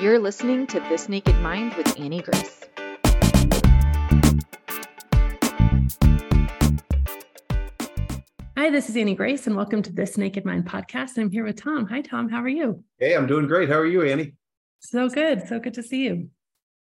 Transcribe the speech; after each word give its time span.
You're 0.00 0.18
listening 0.18 0.66
to 0.66 0.80
This 0.90 1.08
Naked 1.08 1.36
Mind 1.36 1.72
with 1.72 1.98
Annie 1.98 2.20
Grace. 2.20 2.60
Hi, 8.58 8.68
this 8.68 8.90
is 8.90 8.96
Annie 8.98 9.14
Grace, 9.14 9.46
and 9.46 9.56
welcome 9.56 9.80
to 9.80 9.90
This 9.90 10.18
Naked 10.18 10.44
Mind 10.44 10.66
podcast. 10.66 11.16
I'm 11.16 11.30
here 11.30 11.44
with 11.44 11.56
Tom. 11.56 11.86
Hi, 11.86 12.02
Tom. 12.02 12.28
How 12.28 12.42
are 12.42 12.48
you? 12.48 12.84
Hey, 12.98 13.16
I'm 13.16 13.26
doing 13.26 13.46
great. 13.46 13.70
How 13.70 13.76
are 13.76 13.86
you, 13.86 14.02
Annie? 14.02 14.34
So 14.80 15.08
good. 15.08 15.48
So 15.48 15.58
good 15.58 15.72
to 15.74 15.82
see 15.82 16.04
you. 16.04 16.28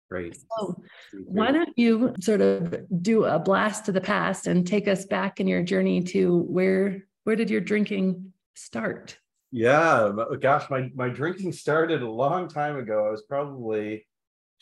Great. 0.08 0.36
So, 0.36 0.80
why 1.25 1.50
don't 1.50 1.76
you 1.76 2.14
sort 2.21 2.40
of 2.40 2.72
do 3.03 3.25
a 3.25 3.40
blast 3.40 3.84
to 3.86 3.93
the 3.93 4.00
past 4.00 4.46
and 4.46 4.64
take 4.64 4.86
us 4.86 5.07
back 5.07 5.40
in 5.40 5.48
your 5.48 5.64
journey 5.64 6.03
to 6.04 6.39
where 6.43 7.03
where 7.25 7.34
did 7.34 7.50
your 7.50 7.62
drinking 7.62 8.32
start? 8.54 9.18
Yeah, 9.52 10.11
gosh, 10.40 10.70
my 10.70 10.90
my 10.94 11.11
drinking 11.11 11.52
started 11.52 12.02
a 12.02 12.10
long 12.10 12.48
time 12.48 12.79
ago. 12.79 13.06
I 13.06 13.10
was 13.10 13.22
probably 13.22 14.06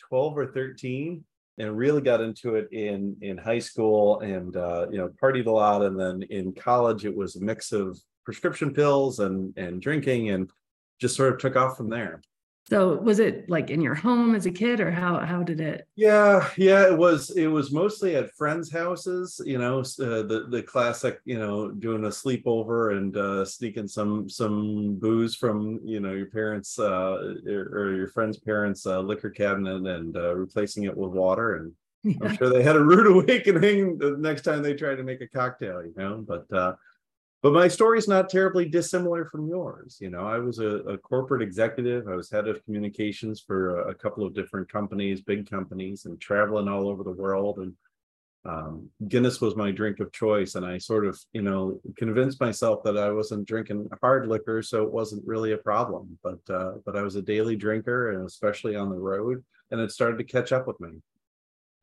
12 0.08 0.36
or 0.36 0.46
13 0.46 1.24
and 1.58 1.76
really 1.76 2.00
got 2.00 2.20
into 2.20 2.56
it 2.56 2.68
in 2.72 3.16
in 3.20 3.38
high 3.38 3.60
school 3.60 4.18
and 4.20 4.56
uh, 4.56 4.86
you 4.90 4.98
know 4.98 5.08
partied 5.22 5.46
a 5.46 5.50
lot 5.50 5.82
and 5.82 5.98
then 5.98 6.22
in 6.24 6.52
college 6.52 7.04
it 7.04 7.14
was 7.14 7.36
a 7.36 7.40
mix 7.40 7.70
of 7.70 7.98
prescription 8.24 8.72
pills 8.72 9.20
and 9.20 9.56
and 9.56 9.80
drinking 9.80 10.30
and 10.30 10.50
just 11.00 11.16
sort 11.16 11.32
of 11.32 11.38
took 11.38 11.54
off 11.54 11.76
from 11.76 11.88
there 11.88 12.20
so 12.68 12.96
was 12.96 13.18
it 13.18 13.48
like 13.48 13.70
in 13.70 13.80
your 13.80 13.94
home 13.94 14.34
as 14.34 14.46
a 14.46 14.50
kid 14.50 14.80
or 14.80 14.90
how 14.90 15.18
how 15.18 15.42
did 15.42 15.60
it 15.60 15.86
yeah 15.96 16.48
yeah 16.56 16.86
it 16.86 16.96
was 16.96 17.30
it 17.30 17.46
was 17.46 17.72
mostly 17.72 18.14
at 18.16 18.32
friends 18.34 18.70
houses 18.70 19.40
you 19.44 19.58
know 19.58 19.80
uh, 19.80 20.22
the 20.22 20.46
the 20.50 20.62
classic 20.62 21.20
you 21.24 21.38
know 21.38 21.70
doing 21.70 22.04
a 22.04 22.08
sleepover 22.08 22.96
and 22.96 23.16
uh 23.16 23.44
sneaking 23.44 23.88
some 23.88 24.28
some 24.28 24.94
booze 24.96 25.34
from 25.34 25.80
you 25.84 26.00
know 26.00 26.12
your 26.12 26.26
parents 26.26 26.78
uh 26.78 27.34
or 27.46 27.94
your 27.94 28.08
friend's 28.08 28.38
parents 28.38 28.86
uh, 28.86 29.00
liquor 29.00 29.30
cabinet 29.30 29.86
and 29.86 30.16
uh, 30.16 30.34
replacing 30.34 30.84
it 30.84 30.96
with 30.96 31.10
water 31.10 31.56
and 31.56 31.72
yeah. 32.02 32.28
i'm 32.28 32.36
sure 32.36 32.50
they 32.50 32.62
had 32.62 32.76
a 32.76 32.84
rude 32.84 33.06
awakening 33.24 33.98
the 33.98 34.16
next 34.18 34.42
time 34.42 34.62
they 34.62 34.74
tried 34.74 34.96
to 34.96 35.02
make 35.02 35.20
a 35.20 35.28
cocktail 35.28 35.82
you 35.82 35.92
know 35.96 36.24
but 36.26 36.50
uh 36.52 36.74
but 37.42 37.52
my 37.52 37.68
story 37.68 37.98
is 37.98 38.08
not 38.08 38.28
terribly 38.28 38.68
dissimilar 38.68 39.24
from 39.26 39.48
yours 39.48 39.98
you 40.00 40.10
know? 40.10 40.26
I 40.26 40.38
was 40.38 40.58
a, 40.58 40.78
a 40.94 40.98
corporate 40.98 41.42
executive. 41.42 42.08
I 42.08 42.14
was 42.14 42.30
head 42.30 42.48
of 42.48 42.64
communications 42.64 43.40
for 43.40 43.80
a, 43.80 43.90
a, 43.90 43.94
couple 43.94 44.24
of 44.24 44.34
different 44.34 44.70
companies 44.70 45.20
big 45.20 45.48
companies 45.48 46.04
and 46.04 46.20
traveling 46.20 46.68
all 46.68 46.88
over 46.88 47.02
the 47.02 47.10
world. 47.10 47.58
And 47.58 47.74
um, 48.46 48.88
guinness 49.08 49.40
was 49.40 49.54
my 49.54 49.70
drink 49.70 50.00
of 50.00 50.12
choice. 50.12 50.54
And 50.54 50.64
i 50.64 50.78
sort 50.78 51.06
of 51.06 51.18
you 51.32 51.42
know 51.42 51.80
convinced 51.96 52.40
myself 52.40 52.82
that 52.84 52.96
i 52.96 53.10
wasn't 53.10 53.46
drinking 53.46 53.88
hard 54.00 54.26
liquor 54.28 54.62
so 54.62 54.82
it 54.82 54.92
wasn't 54.92 55.26
really 55.26 55.52
a 55.52 55.58
problem. 55.58 56.18
But 56.22 56.40
uh, 56.48 56.72
but 56.84 56.96
i 56.96 57.02
was 57.02 57.16
a 57.16 57.22
daily 57.22 57.56
drinker 57.56 58.12
and 58.12 58.26
especially 58.26 58.76
on 58.76 58.90
the 58.90 58.96
road 58.96 59.44
and 59.70 59.80
it 59.80 59.92
started 59.92 60.18
to 60.18 60.24
catch 60.24 60.52
up 60.52 60.66
with 60.66 60.80
me. 60.80 60.90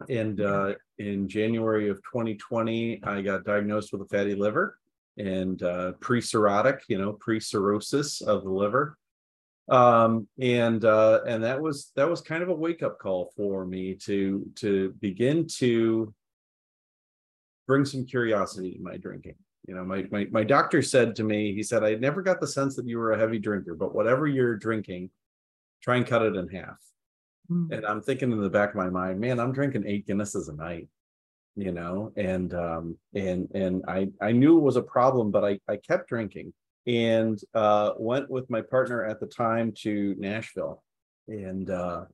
And 0.10 0.42
uh, 0.42 0.74
in 0.98 1.28
january 1.28 1.90
of 1.90 1.98
2020 1.98 3.02
i 3.04 3.22
got 3.22 3.44
diagnosed 3.44 3.92
with 3.92 4.02
a 4.02 4.06
fatty 4.06 4.36
liver 4.36 4.78
and 5.18 5.62
uh, 5.64 5.94
pre-cirrhotic, 6.00 6.80
you 6.88 6.98
know, 6.98 7.14
pre-cirrhosis 7.14 8.22
of 8.22 8.44
the 8.44 8.52
liver. 8.52 8.98
Um, 9.70 10.28
and 10.40 10.86
uh, 10.86 11.22
and 11.28 11.44
that 11.44 11.62
was 11.62 11.92
that 11.96 12.10
was 12.10 12.22
kind 12.22 12.42
of 12.42 12.50
a 12.50 12.54
wake-up 12.54 13.00
call 13.00 13.34
for 13.36 13.66
me 13.66 13.96
to 13.96 14.50
to 14.56 14.94
begin 15.02 15.46
to 15.58 16.14
bring 17.68 17.84
some 17.84 18.06
curiosity 18.06 18.76
to 18.76 18.82
my 18.82 18.96
drinking. 18.96 19.36
You 19.68 19.76
know, 19.76 19.84
my, 19.84 20.06
my 20.10 20.28
my 20.32 20.44
doctor 20.46 20.82
said 20.82 21.18
to 21.18 21.26
me, 21.26 21.54
he 21.54 21.64
said, 21.64 21.84
I 21.84 21.96
never 21.96 22.22
got 22.22 22.40
the 22.40 22.48
sense 22.48 22.76
that 22.78 22.88
you 22.88 22.98
were 22.98 23.12
a 23.12 23.20
heavy 23.20 23.40
drinker, 23.40 23.76
but 23.76 23.94
whatever 23.94 24.26
you're 24.26 24.56
drinking, 24.56 25.10
try 25.84 25.98
and 25.98 26.08
cut 26.08 26.22
it 26.22 26.38
in 26.38 26.48
half. 26.48 26.78
Mm. 27.52 27.74
And 27.74 27.86
I'm 27.86 28.02
thinking 28.02 28.32
in 28.32 28.40
the 28.40 28.50
back 28.50 28.70
of 28.70 28.76
my 28.76 28.90
mind, 28.90 29.20
man, 29.20 29.40
I'm 29.40 29.52
drinking 29.52 29.84
eight 29.86 30.08
Guinnesses 30.08 30.48
a 30.48 30.54
night 30.54 30.88
you 31.58 31.72
know 31.72 32.14
and 32.16 32.54
um 32.54 32.96
and 33.16 33.50
and 33.56 33.84
i 33.88 34.08
i 34.22 34.32
knew 34.32 34.58
it 34.58 34.62
was 34.62 34.76
a 34.76 34.82
problem 34.82 35.32
but 35.32 35.44
i 35.44 35.60
i 35.68 35.76
kept 35.76 36.08
drinking 36.08 36.54
and 36.86 37.40
uh 37.56 37.92
went 37.98 38.30
with 38.30 38.50
my 38.50 38.62
partner 38.62 39.04
at 39.04 39.20
the 39.20 39.26
time 39.26 39.74
to 39.76 40.16
nashville 40.20 40.84
and 41.28 41.72
uh 41.72 42.06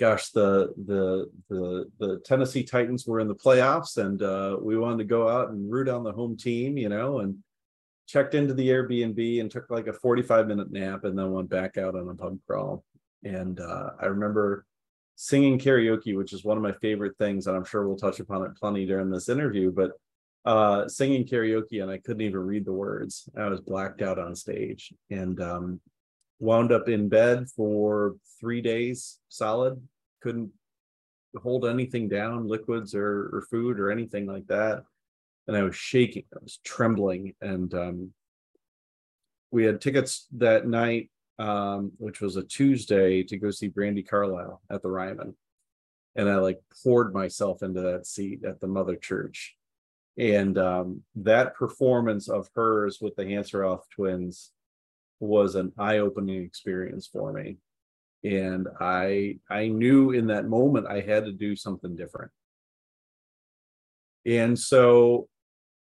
gosh 0.00 0.30
the 0.30 0.72
the 0.86 1.30
the 1.50 1.90
the 1.98 2.18
tennessee 2.24 2.64
titans 2.64 3.06
were 3.06 3.20
in 3.20 3.28
the 3.28 3.34
playoffs 3.34 3.98
and 3.98 4.22
uh 4.22 4.56
we 4.60 4.76
wanted 4.78 4.98
to 4.98 5.04
go 5.04 5.28
out 5.28 5.50
and 5.50 5.70
root 5.70 5.88
on 5.88 6.02
the 6.02 6.12
home 6.12 6.36
team 6.36 6.78
you 6.78 6.88
know 6.88 7.18
and 7.20 7.36
checked 8.08 8.34
into 8.34 8.54
the 8.54 8.68
airbnb 8.68 9.40
and 9.40 9.50
took 9.50 9.68
like 9.68 9.86
a 9.86 9.92
45 9.92 10.46
minute 10.46 10.72
nap 10.72 11.04
and 11.04 11.18
then 11.18 11.30
went 11.30 11.50
back 11.50 11.76
out 11.76 11.94
on 11.94 12.08
a 12.08 12.14
pub 12.14 12.38
crawl. 12.46 12.84
And 13.22 13.60
uh 13.60 13.90
i 14.00 14.06
remember 14.06 14.64
singing 15.16 15.58
karaoke, 15.58 16.16
which 16.16 16.32
is 16.32 16.44
one 16.44 16.56
of 16.56 16.62
my 16.62 16.72
favorite 16.72 17.16
things, 17.18 17.46
and 17.46 17.56
I'm 17.56 17.64
sure 17.64 17.88
we'll 17.88 17.96
touch 17.96 18.20
upon 18.20 18.44
it 18.44 18.56
plenty 18.56 18.86
during 18.86 19.10
this 19.10 19.28
interview, 19.28 19.72
but 19.72 19.92
uh, 20.44 20.86
singing 20.86 21.26
karaoke 21.26 21.82
and 21.82 21.90
I 21.90 21.98
couldn't 21.98 22.20
even 22.20 22.38
read 22.38 22.64
the 22.64 22.72
words. 22.72 23.28
I 23.36 23.48
was 23.48 23.60
blacked 23.60 24.00
out 24.00 24.18
on 24.18 24.36
stage 24.36 24.92
and 25.10 25.40
um, 25.40 25.80
wound 26.38 26.70
up 26.70 26.88
in 26.88 27.08
bed 27.08 27.48
for 27.56 28.14
three 28.38 28.60
days 28.60 29.18
solid. 29.28 29.82
Couldn't 30.22 30.50
hold 31.42 31.66
anything 31.66 32.08
down, 32.08 32.46
liquids 32.46 32.94
or, 32.94 33.30
or 33.32 33.46
food 33.50 33.80
or 33.80 33.90
anything 33.90 34.26
like 34.26 34.46
that. 34.46 34.84
And 35.48 35.56
I 35.56 35.62
was 35.62 35.74
shaking, 35.74 36.24
I 36.32 36.38
was 36.42 36.60
trembling. 36.64 37.34
And 37.40 37.72
um, 37.74 38.12
we 39.50 39.64
had 39.64 39.80
tickets 39.80 40.26
that 40.36 40.66
night 40.66 41.10
um, 41.38 41.92
which 41.98 42.20
was 42.20 42.36
a 42.36 42.42
Tuesday, 42.42 43.22
to 43.22 43.36
go 43.36 43.50
see 43.50 43.68
Brandi 43.68 44.06
Carlile 44.06 44.60
at 44.70 44.82
the 44.82 44.90
Ryman. 44.90 45.34
And 46.14 46.28
I 46.28 46.36
like 46.36 46.60
poured 46.82 47.12
myself 47.12 47.62
into 47.62 47.82
that 47.82 48.06
seat 48.06 48.44
at 48.44 48.60
the 48.60 48.66
Mother 48.66 48.96
Church. 48.96 49.54
And 50.18 50.56
um, 50.56 51.02
that 51.14 51.54
performance 51.54 52.28
of 52.28 52.48
hers 52.54 53.00
with 53.02 53.16
the 53.16 53.24
Hanseroth 53.24 53.82
twins 53.94 54.52
was 55.20 55.54
an 55.54 55.72
eye-opening 55.78 56.42
experience 56.42 57.06
for 57.06 57.32
me. 57.32 57.58
And 58.24 58.66
I 58.80 59.38
I 59.50 59.68
knew 59.68 60.12
in 60.12 60.28
that 60.28 60.48
moment 60.48 60.86
I 60.86 61.00
had 61.00 61.26
to 61.26 61.32
do 61.32 61.54
something 61.54 61.96
different. 61.96 62.30
And 64.24 64.58
so 64.58 65.28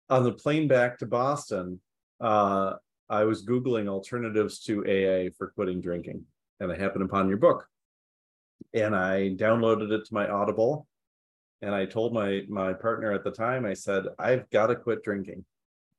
on 0.10 0.24
the 0.24 0.34
plane 0.34 0.68
back 0.68 1.00
to 1.00 1.06
Boston, 1.06 1.80
uh, 2.20 2.74
I 3.10 3.24
was 3.24 3.46
Googling 3.46 3.88
alternatives 3.88 4.60
to 4.66 4.82
AA 4.82 5.32
for 5.38 5.48
quitting 5.56 5.82
drinking, 5.82 6.24
and 6.60 6.72
I 6.72 6.78
happened 6.78 7.04
upon 7.04 7.28
your 7.28 7.38
book. 7.38 7.66
And 8.74 8.96
I 8.96 9.32
downloaded 9.36 9.92
it 9.92 10.06
to 10.06 10.14
my 10.14 10.30
Audible. 10.30 10.88
And 11.62 11.74
I 11.74 11.86
told 11.86 12.14
my 12.14 12.44
my 12.48 12.74
partner 12.74 13.12
at 13.12 13.24
the 13.24 13.32
time, 13.32 13.66
I 13.66 13.74
said, 13.74 14.04
I've 14.18 14.50
got 14.50 14.68
to 14.68 14.76
quit 14.76 15.04
drinking. 15.04 15.44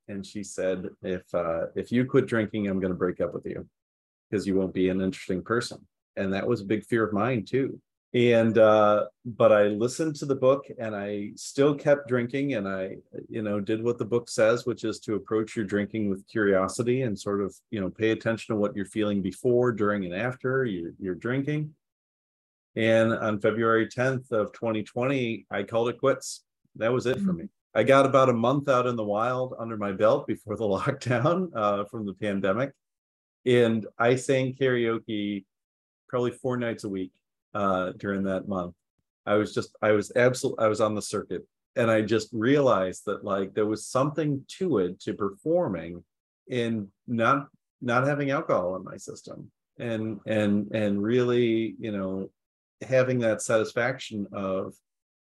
And 0.08 0.24
she 0.24 0.42
said, 0.42 0.86
if 1.02 1.22
uh, 1.34 1.66
if 1.74 1.92
you 1.92 2.04
quit 2.04 2.26
drinking, 2.26 2.68
I'm 2.68 2.80
going 2.80 2.92
to 2.92 2.98
break 2.98 3.20
up 3.20 3.34
with 3.34 3.46
you 3.46 3.66
because 4.30 4.46
you 4.46 4.56
won't 4.56 4.74
be 4.74 4.88
an 4.88 5.00
interesting 5.00 5.42
person. 5.42 5.86
And 6.16 6.32
that 6.32 6.46
was 6.46 6.60
a 6.60 6.64
big 6.64 6.84
fear 6.86 7.04
of 7.04 7.12
mine 7.12 7.44
too 7.44 7.80
and 8.12 8.58
uh 8.58 9.04
but 9.24 9.52
i 9.52 9.64
listened 9.64 10.16
to 10.16 10.26
the 10.26 10.34
book 10.34 10.64
and 10.80 10.96
i 10.96 11.30
still 11.36 11.74
kept 11.74 12.08
drinking 12.08 12.54
and 12.54 12.66
i 12.66 12.96
you 13.28 13.40
know 13.40 13.60
did 13.60 13.82
what 13.82 13.98
the 13.98 14.04
book 14.04 14.28
says 14.28 14.66
which 14.66 14.82
is 14.82 14.98
to 14.98 15.14
approach 15.14 15.54
your 15.54 15.64
drinking 15.64 16.10
with 16.10 16.26
curiosity 16.26 17.02
and 17.02 17.16
sort 17.16 17.40
of 17.40 17.54
you 17.70 17.80
know 17.80 17.88
pay 17.88 18.10
attention 18.10 18.52
to 18.52 18.60
what 18.60 18.74
you're 18.74 18.84
feeling 18.84 19.22
before 19.22 19.70
during 19.70 20.04
and 20.04 20.14
after 20.14 20.64
you're, 20.64 20.92
you're 20.98 21.14
drinking. 21.14 21.72
And 22.74 23.12
on 23.12 23.40
february 23.40 23.86
10th 23.86 24.32
of 24.32 24.52
2020 24.52 25.46
i 25.50 25.62
called 25.62 25.88
it 25.88 25.98
quits. 25.98 26.42
That 26.76 26.92
was 26.92 27.06
it 27.06 27.16
mm-hmm. 27.16 27.26
for 27.26 27.32
me. 27.32 27.48
I 27.74 27.84
got 27.84 28.06
about 28.06 28.28
a 28.28 28.32
month 28.32 28.68
out 28.68 28.86
in 28.88 28.96
the 28.96 29.04
wild 29.04 29.54
under 29.58 29.76
my 29.76 29.92
belt 29.92 30.26
before 30.26 30.56
the 30.56 30.64
lockdown 30.76 31.50
uh, 31.54 31.84
from 31.84 32.06
the 32.06 32.14
pandemic. 32.14 32.72
And 33.46 33.86
i 34.00 34.16
sang 34.16 34.54
karaoke 34.54 35.44
probably 36.08 36.32
four 36.32 36.56
nights 36.56 36.82
a 36.82 36.88
week 36.88 37.12
uh, 37.54 37.92
during 37.96 38.24
that 38.24 38.48
month. 38.48 38.74
I 39.26 39.34
was 39.34 39.54
just, 39.54 39.76
I 39.82 39.92
was 39.92 40.12
absolutely, 40.16 40.64
I 40.64 40.68
was 40.68 40.80
on 40.80 40.94
the 40.94 41.02
circuit. 41.02 41.46
And 41.76 41.90
I 41.90 42.02
just 42.02 42.30
realized 42.32 43.02
that 43.06 43.24
like 43.24 43.54
there 43.54 43.66
was 43.66 43.86
something 43.86 44.44
to 44.58 44.78
it 44.78 45.00
to 45.00 45.14
performing 45.14 46.02
in 46.48 46.88
not 47.06 47.46
not 47.80 48.06
having 48.06 48.30
alcohol 48.30 48.76
in 48.76 48.84
my 48.84 48.96
system. 48.96 49.50
And 49.78 50.18
and 50.26 50.70
and 50.72 51.02
really 51.02 51.76
you 51.78 51.92
know 51.92 52.28
having 52.82 53.20
that 53.20 53.40
satisfaction 53.40 54.26
of 54.32 54.74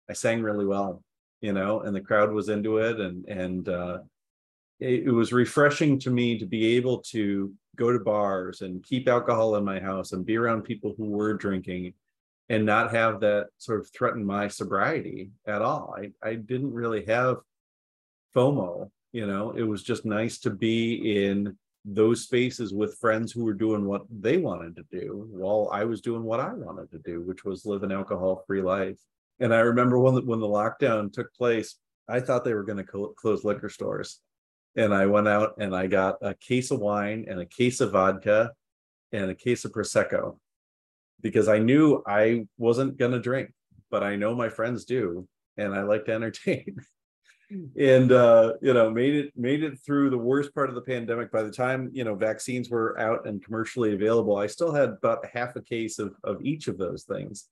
I 0.10 0.14
sang 0.14 0.42
really 0.42 0.66
well 0.66 1.04
you 1.42 1.54
know 1.54 1.82
and 1.82 1.96
the 1.96 2.02
crowd 2.02 2.32
was 2.32 2.50
into 2.50 2.78
it. 2.78 3.00
And 3.00 3.26
and 3.28 3.68
uh 3.68 3.98
it, 4.80 5.04
it 5.08 5.12
was 5.12 5.34
refreshing 5.34 6.00
to 6.00 6.10
me 6.10 6.38
to 6.38 6.46
be 6.46 6.78
able 6.78 7.00
to 7.00 7.54
go 7.76 7.92
to 7.92 8.00
bars 8.00 8.62
and 8.62 8.84
keep 8.84 9.08
alcohol 9.08 9.56
in 9.56 9.66
my 9.66 9.80
house 9.80 10.14
and 10.14 10.26
be 10.26 10.38
around 10.38 10.64
people 10.64 10.96
who 10.98 11.10
were 11.10 11.34
drinking 11.34 11.94
and 12.50 12.66
not 12.66 12.92
have 12.94 13.20
that 13.20 13.48
sort 13.58 13.80
of 13.80 13.90
threaten 13.90 14.24
my 14.26 14.48
sobriety 14.48 15.32
at 15.46 15.62
all. 15.62 15.96
I, 15.98 16.12
I 16.28 16.36
didn't 16.36 16.74
really 16.74 17.06
have 17.06 17.38
FOMO, 18.36 18.90
you 19.12 19.26
know, 19.26 19.52
it 19.52 19.64
was 19.64 19.84
just 19.84 20.06
nice 20.06 20.38
to 20.40 20.50
be 20.50 21.26
in 21.26 21.58
those 21.84 22.24
spaces 22.24 22.74
with 22.74 22.98
friends 22.98 23.32
who 23.32 23.44
were 23.44 23.54
doing 23.54 23.86
what 23.86 24.04
they 24.12 24.38
wanted 24.38 24.76
to 24.76 24.86
do 24.92 25.28
while 25.32 25.70
I 25.72 25.86
was 25.86 26.02
doing 26.02 26.24
what 26.24 26.40
I 26.40 26.54
wanted 26.54 26.92
to 26.92 27.00
do, 27.00 27.22
which 27.22 27.46
was 27.46 27.66
live 27.66 27.84
an 27.84 27.92
alcohol 27.92 28.44
free 28.46 28.62
life. 28.62 28.98
And 29.40 29.54
I 29.54 29.60
remember 29.60 29.98
when 29.98 30.16
the, 30.16 30.22
when 30.22 30.40
the 30.40 30.48
lockdown 30.48 31.12
took 31.12 31.34
place, 31.34 31.76
I 32.10 32.20
thought 32.20 32.44
they 32.44 32.54
were 32.54 32.64
going 32.64 32.84
to 32.84 33.14
close 33.18 33.44
liquor 33.44 33.70
stores. 33.70 34.20
And 34.76 34.94
I 34.94 35.06
went 35.06 35.28
out 35.28 35.56
and 35.60 35.76
I 35.76 35.88
got 35.88 36.18
a 36.22 36.36
case 36.36 36.72
of 36.72 36.80
wine 36.80 37.26
and 37.28 37.40
a 37.40 37.46
case 37.46 37.80
of 37.80 37.94
vodka 37.94 38.52
and 39.12 39.32
a 39.32 39.36
case 39.36 39.66
of 39.66 39.72
Prosecco 39.72 40.38
because 41.22 41.48
I 41.48 41.60
knew 41.60 42.04
I 42.08 42.46
wasn't 42.58 42.98
going 42.98 43.12
to 43.12 43.20
drink, 43.20 43.52
but 43.90 44.04
I 44.04 44.16
know 44.16 44.36
my 44.36 44.50
friends 44.50 44.86
do. 44.86 45.28
And 45.58 45.74
I 45.74 45.82
like 45.82 46.06
to 46.06 46.14
entertain. 46.14 46.78
and 47.78 48.12
uh, 48.12 48.54
you 48.62 48.74
know 48.74 48.90
made 48.90 49.16
it 49.16 49.34
made 49.36 49.64
it 49.64 49.80
through 49.86 50.10
the 50.10 50.18
worst 50.18 50.54
part 50.54 50.70
of 50.70 50.76
the 50.76 50.82
pandemic 50.82 51.32
by 51.32 51.44
the 51.44 51.52
time 51.52 51.90
you 51.94 52.04
know 52.04 52.14
vaccines 52.14 52.70
were 52.70 53.00
out 53.00 53.26
and 53.26 53.44
commercially 53.44 53.94
available 53.94 54.36
i 54.36 54.46
still 54.46 54.74
had 54.74 54.90
about 54.90 55.26
half 55.26 55.56
a 55.56 55.62
case 55.62 55.98
of, 55.98 56.14
of 56.24 56.42
each 56.42 56.68
of 56.68 56.78
those 56.78 57.04
things 57.04 57.48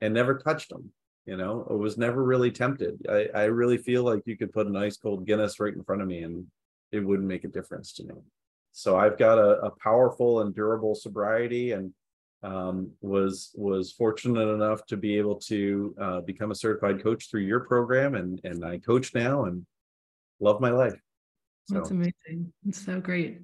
and 0.00 0.12
never 0.12 0.38
touched 0.38 0.70
them 0.70 0.90
you 1.24 1.36
know 1.36 1.66
i 1.70 1.72
was 1.72 1.96
never 1.96 2.24
really 2.24 2.50
tempted 2.50 3.00
I, 3.08 3.28
I 3.32 3.44
really 3.44 3.78
feel 3.78 4.02
like 4.02 4.22
you 4.26 4.36
could 4.36 4.52
put 4.52 4.66
an 4.66 4.76
ice 4.76 4.96
cold 4.96 5.24
guinness 5.24 5.60
right 5.60 5.74
in 5.74 5.84
front 5.84 6.02
of 6.02 6.08
me 6.08 6.22
and 6.22 6.46
it 6.90 7.00
wouldn't 7.00 7.28
make 7.28 7.44
a 7.44 7.48
difference 7.48 7.92
to 7.94 8.04
me 8.04 8.14
so 8.72 8.96
i've 8.96 9.18
got 9.18 9.38
a, 9.38 9.60
a 9.60 9.70
powerful 9.70 10.40
and 10.40 10.52
durable 10.52 10.96
sobriety 10.96 11.72
and 11.72 11.92
um, 12.42 12.90
was 13.00 13.50
was 13.54 13.92
fortunate 13.92 14.48
enough 14.48 14.84
to 14.86 14.96
be 14.96 15.18
able 15.18 15.36
to 15.36 15.94
uh, 16.00 16.20
become 16.20 16.50
a 16.50 16.54
certified 16.54 17.02
coach 17.02 17.30
through 17.30 17.42
your 17.42 17.60
program, 17.60 18.14
and 18.14 18.40
and 18.44 18.64
I 18.64 18.78
coach 18.78 19.14
now 19.14 19.44
and 19.44 19.66
love 20.40 20.60
my 20.60 20.70
life. 20.70 20.98
So. 21.64 21.74
That's 21.74 21.90
amazing. 21.90 22.52
It's 22.66 22.84
so 22.84 23.00
great. 23.00 23.40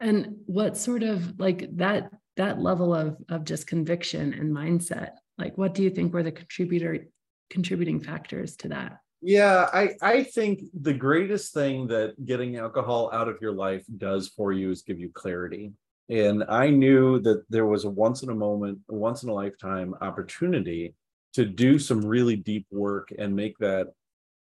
And 0.00 0.36
what 0.46 0.76
sort 0.76 1.02
of 1.02 1.38
like 1.38 1.68
that 1.76 2.10
that 2.36 2.60
level 2.60 2.94
of 2.94 3.16
of 3.28 3.44
just 3.44 3.66
conviction 3.66 4.32
and 4.34 4.54
mindset? 4.54 5.10
Like, 5.38 5.58
what 5.58 5.74
do 5.74 5.82
you 5.82 5.90
think 5.90 6.12
were 6.12 6.22
the 6.22 6.32
contributor 6.32 7.06
contributing 7.50 8.00
factors 8.00 8.56
to 8.56 8.68
that? 8.68 8.98
Yeah, 9.22 9.68
I 9.72 9.94
I 10.00 10.22
think 10.22 10.60
the 10.72 10.94
greatest 10.94 11.52
thing 11.52 11.88
that 11.88 12.24
getting 12.24 12.56
alcohol 12.56 13.10
out 13.12 13.28
of 13.28 13.38
your 13.40 13.52
life 13.52 13.84
does 13.96 14.28
for 14.28 14.52
you 14.52 14.70
is 14.70 14.82
give 14.82 15.00
you 15.00 15.10
clarity 15.12 15.72
and 16.08 16.44
I 16.48 16.70
knew 16.70 17.18
that 17.20 17.44
there 17.50 17.66
was 17.66 17.84
a 17.84 17.90
once 17.90 18.22
in 18.22 18.30
a 18.30 18.34
moment, 18.34 18.78
a 18.88 18.94
once 18.94 19.22
in 19.22 19.28
a 19.28 19.34
lifetime 19.34 19.94
opportunity 20.00 20.94
to 21.34 21.44
do 21.44 21.78
some 21.78 22.04
really 22.04 22.36
deep 22.36 22.66
work 22.70 23.12
and 23.18 23.34
make 23.34 23.58
that 23.58 23.92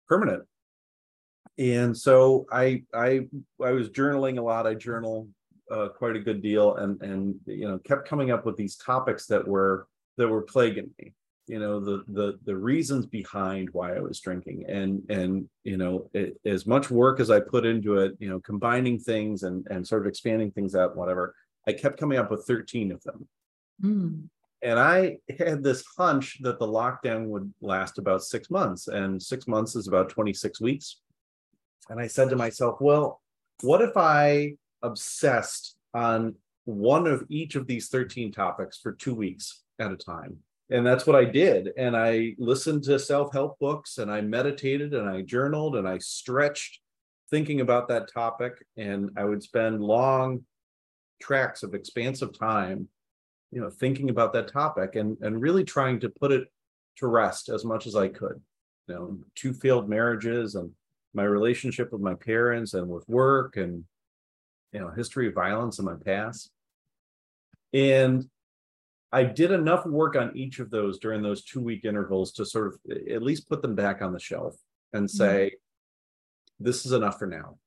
permanent. 0.08 0.44
And 1.58 1.96
so 1.96 2.48
I 2.52 2.84
I 2.94 3.28
I 3.64 3.72
was 3.72 3.90
journaling 3.90 4.40
a 4.40 4.42
lot. 4.42 4.66
I 4.66 4.74
journal 4.74 5.28
uh, 5.70 5.90
quite 5.90 6.16
a 6.16 6.20
good 6.20 6.42
deal, 6.42 6.76
and 6.76 7.00
and 7.04 7.36
you 7.46 7.68
know 7.68 7.78
kept 7.80 8.08
coming 8.08 8.32
up 8.32 8.46
with 8.46 8.58
these 8.58 8.76
topics 8.76 9.28
that 9.28 9.48
were 9.48 9.88
that 10.18 10.28
were 10.28 10.42
plaguing 10.42 10.90
me. 10.98 11.14
You 11.46 11.60
know 11.60 11.80
the 11.80 12.04
the 12.08 12.40
the 12.46 12.56
reasons 12.56 13.06
behind 13.06 13.70
why 13.72 13.96
I 13.96 14.00
was 14.00 14.20
drinking, 14.20 14.66
and 14.68 15.04
and 15.10 15.48
you 15.64 15.78
know 15.78 16.10
it, 16.14 16.40
as 16.46 16.66
much 16.66 16.90
work 16.90 17.20
as 17.20 17.30
I 17.30 17.40
put 17.40 17.66
into 17.66 17.98
it, 18.00 18.16
you 18.20 18.30
know 18.30 18.40
combining 18.40 18.98
things 18.98 19.44
and 19.44 19.68
and 19.70 19.86
sort 19.86 20.02
of 20.02 20.08
expanding 20.08 20.52
things 20.52 20.74
out, 20.74 20.96
whatever 20.96 21.36
I 21.68 21.74
kept 21.74 22.00
coming 22.00 22.18
up 22.18 22.32
with 22.32 22.46
13 22.46 22.92
of 22.92 23.02
them. 23.04 23.28
Mm. 23.84 24.30
And 24.64 24.80
I 24.80 25.18
had 25.40 25.64
this 25.64 25.84
hunch 25.98 26.38
that 26.42 26.60
the 26.60 26.68
lockdown 26.68 27.26
would 27.28 27.52
last 27.62 27.98
about 27.98 28.24
six 28.24 28.50
months, 28.52 28.88
and 28.88 29.22
six 29.22 29.48
months 29.48 29.76
is 29.76 29.88
about 29.88 30.10
26 30.10 30.62
weeks. 30.62 31.02
And 31.90 32.00
I 32.00 32.08
said 32.08 32.30
to 32.30 32.36
myself, 32.36 32.78
well, 32.80 33.22
what 33.62 33.82
if 33.82 33.98
I 33.98 34.54
obsessed 34.84 35.76
on 35.94 36.36
one 36.66 37.08
of 37.08 37.26
each 37.30 37.56
of 37.56 37.66
these 37.66 37.90
13 37.90 38.32
topics 38.32 38.78
for 38.78 38.92
two 38.92 39.16
weeks 39.16 39.64
at 39.80 39.92
a 39.92 39.98
time? 39.98 40.38
And 40.70 40.86
that's 40.86 41.06
what 41.06 41.16
I 41.18 41.26
did. 41.26 41.72
And 41.78 41.98
I 41.98 42.36
listened 42.38 42.84
to 42.84 42.98
self 42.98 43.34
help 43.34 43.60
books 43.60 43.98
and 43.98 44.10
I 44.10 44.22
meditated 44.22 44.94
and 44.94 45.10
I 45.10 45.22
journaled 45.22 45.76
and 45.76 45.88
I 45.88 45.98
stretched 45.98 46.80
thinking 47.30 47.62
about 47.62 47.90
that 47.90 48.12
topic. 48.14 48.66
And 48.78 49.10
I 49.18 49.26
would 49.26 49.44
spend 49.44 49.82
long 49.82 50.46
tracks 51.22 51.64
of 51.64 51.74
expansive 51.74 52.38
time 52.38 52.88
you 53.52 53.62
know 53.62 53.70
thinking 53.70 54.10
about 54.10 54.34
that 54.34 54.52
topic 54.52 54.96
and 54.96 55.18
and 55.22 55.42
really 55.42 55.64
trying 55.64 56.00
to 56.00 56.10
put 56.10 56.32
it 56.32 56.48
to 56.98 57.08
rest 57.08 57.50
as 57.50 57.64
much 57.64 57.86
as 57.86 57.96
i 57.96 58.08
could 58.08 58.42
you 58.88 58.96
know 58.96 59.18
two 59.36 59.54
failed 59.54 59.90
marriages 59.90 60.56
and 60.56 60.72
my 61.14 61.24
relationship 61.24 61.92
with 61.92 62.02
my 62.02 62.14
parents 62.14 62.74
and 62.74 62.88
with 62.88 63.08
work 63.08 63.58
and 63.58 63.84
you 64.72 64.80
know 64.80 64.90
history 64.90 65.28
of 65.28 65.34
violence 65.34 65.80
in 65.80 65.86
my 65.86 65.96
past 66.06 66.50
and 67.74 68.26
i 69.12 69.24
did 69.24 69.52
enough 69.52 69.86
work 69.86 70.16
on 70.16 70.36
each 70.36 70.60
of 70.60 70.70
those 70.70 71.00
during 71.00 71.22
those 71.22 71.44
two 71.44 71.62
week 71.62 71.86
intervals 71.86 72.32
to 72.32 72.46
sort 72.46 72.68
of 72.68 72.80
at 73.10 73.22
least 73.22 73.50
put 73.50 73.62
them 73.62 73.76
back 73.76 74.02
on 74.02 74.14
the 74.14 74.20
shelf 74.20 74.56
and 74.94 75.08
mm-hmm. 75.08 75.18
say 75.18 75.48
mm-hmm. 75.48 76.64
this 76.64 76.86
is 76.86 76.94
enough 76.94 77.20
for 77.20 77.28
now 77.28 77.58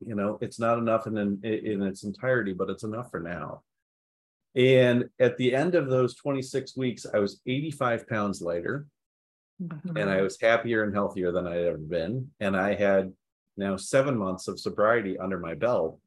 you 0.00 0.14
know 0.14 0.38
it's 0.40 0.58
not 0.58 0.78
enough 0.78 1.06
in, 1.06 1.16
in 1.16 1.44
in 1.44 1.82
its 1.82 2.04
entirety 2.04 2.52
but 2.52 2.70
it's 2.70 2.84
enough 2.84 3.10
for 3.10 3.20
now. 3.20 3.62
And 4.56 5.06
at 5.18 5.36
the 5.36 5.52
end 5.52 5.74
of 5.74 5.90
those 5.90 6.14
26 6.14 6.76
weeks 6.76 7.06
i 7.12 7.18
was 7.18 7.40
85 7.46 8.08
pounds 8.08 8.40
lighter. 8.40 8.86
Mm-hmm. 9.62 9.96
and 9.96 10.10
i 10.10 10.20
was 10.20 10.40
happier 10.40 10.82
and 10.82 10.92
healthier 10.92 11.30
than 11.30 11.46
i'd 11.46 11.64
ever 11.64 11.78
been. 11.78 12.30
And 12.40 12.56
i 12.56 12.74
had 12.74 13.12
now 13.56 13.76
seven 13.76 14.16
months 14.16 14.48
of 14.48 14.58
sobriety 14.58 15.16
under 15.16 15.38
my 15.38 15.54
belt. 15.54 16.00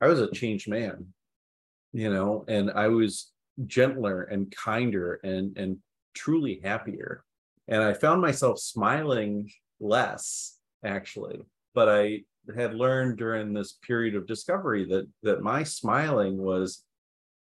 I 0.00 0.08
was 0.08 0.18
a 0.20 0.30
changed 0.32 0.68
man 0.68 1.12
you 1.92 2.12
know 2.12 2.44
and 2.48 2.70
i 2.70 2.88
was 2.88 3.30
gentler 3.66 4.22
and 4.22 4.50
kinder 4.50 5.20
and 5.22 5.56
and 5.58 5.78
truly 6.14 6.60
happier. 6.62 7.24
And 7.68 7.82
i 7.82 7.92
found 7.94 8.20
myself 8.20 8.58
smiling 8.58 9.50
less 9.80 10.58
actually 10.84 11.42
but 11.74 11.88
i 11.88 12.22
had 12.56 12.74
learned 12.74 13.18
during 13.18 13.52
this 13.52 13.72
period 13.86 14.14
of 14.14 14.26
discovery 14.26 14.84
that 14.86 15.06
that 15.22 15.42
my 15.42 15.62
smiling 15.62 16.38
was 16.38 16.84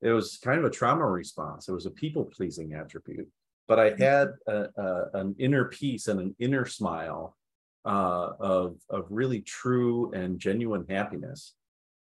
it 0.01 0.11
was 0.11 0.37
kind 0.37 0.59
of 0.59 0.65
a 0.65 0.69
trauma 0.69 1.05
response. 1.05 1.67
It 1.67 1.73
was 1.73 1.85
a 1.85 1.91
people 1.91 2.25
pleasing 2.25 2.73
attribute 2.73 3.27
but 3.67 3.79
i 3.79 3.91
had 3.97 4.33
a, 4.47 4.65
a, 4.75 5.05
an 5.13 5.33
inner 5.39 5.65
peace 5.65 6.07
and 6.07 6.19
an 6.19 6.35
inner 6.39 6.65
smile 6.65 7.37
uh, 7.85 8.31
of 8.39 8.75
of 8.89 9.05
really 9.09 9.41
true 9.41 10.11
and 10.13 10.39
genuine 10.39 10.85
happiness. 10.89 11.53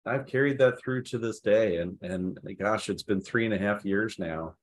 I've 0.04 0.26
carried 0.26 0.58
that 0.58 0.80
through 0.80 1.02
to 1.04 1.18
this 1.18 1.40
day 1.40 1.76
and 1.76 1.98
and 2.02 2.38
gosh 2.58 2.88
it's 2.88 3.04
been 3.04 3.20
three 3.20 3.44
and 3.44 3.54
a 3.54 3.58
half 3.58 3.84
years 3.84 4.18
now 4.18 4.54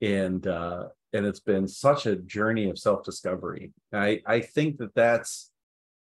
and 0.00 0.46
uh 0.46 0.84
and 1.12 1.26
it's 1.26 1.40
been 1.40 1.66
such 1.66 2.06
a 2.06 2.16
journey 2.16 2.70
of 2.70 2.78
self-discovery. 2.78 3.72
I 3.92 4.22
i 4.24 4.40
think 4.40 4.78
that 4.78 4.94
that's 4.94 5.50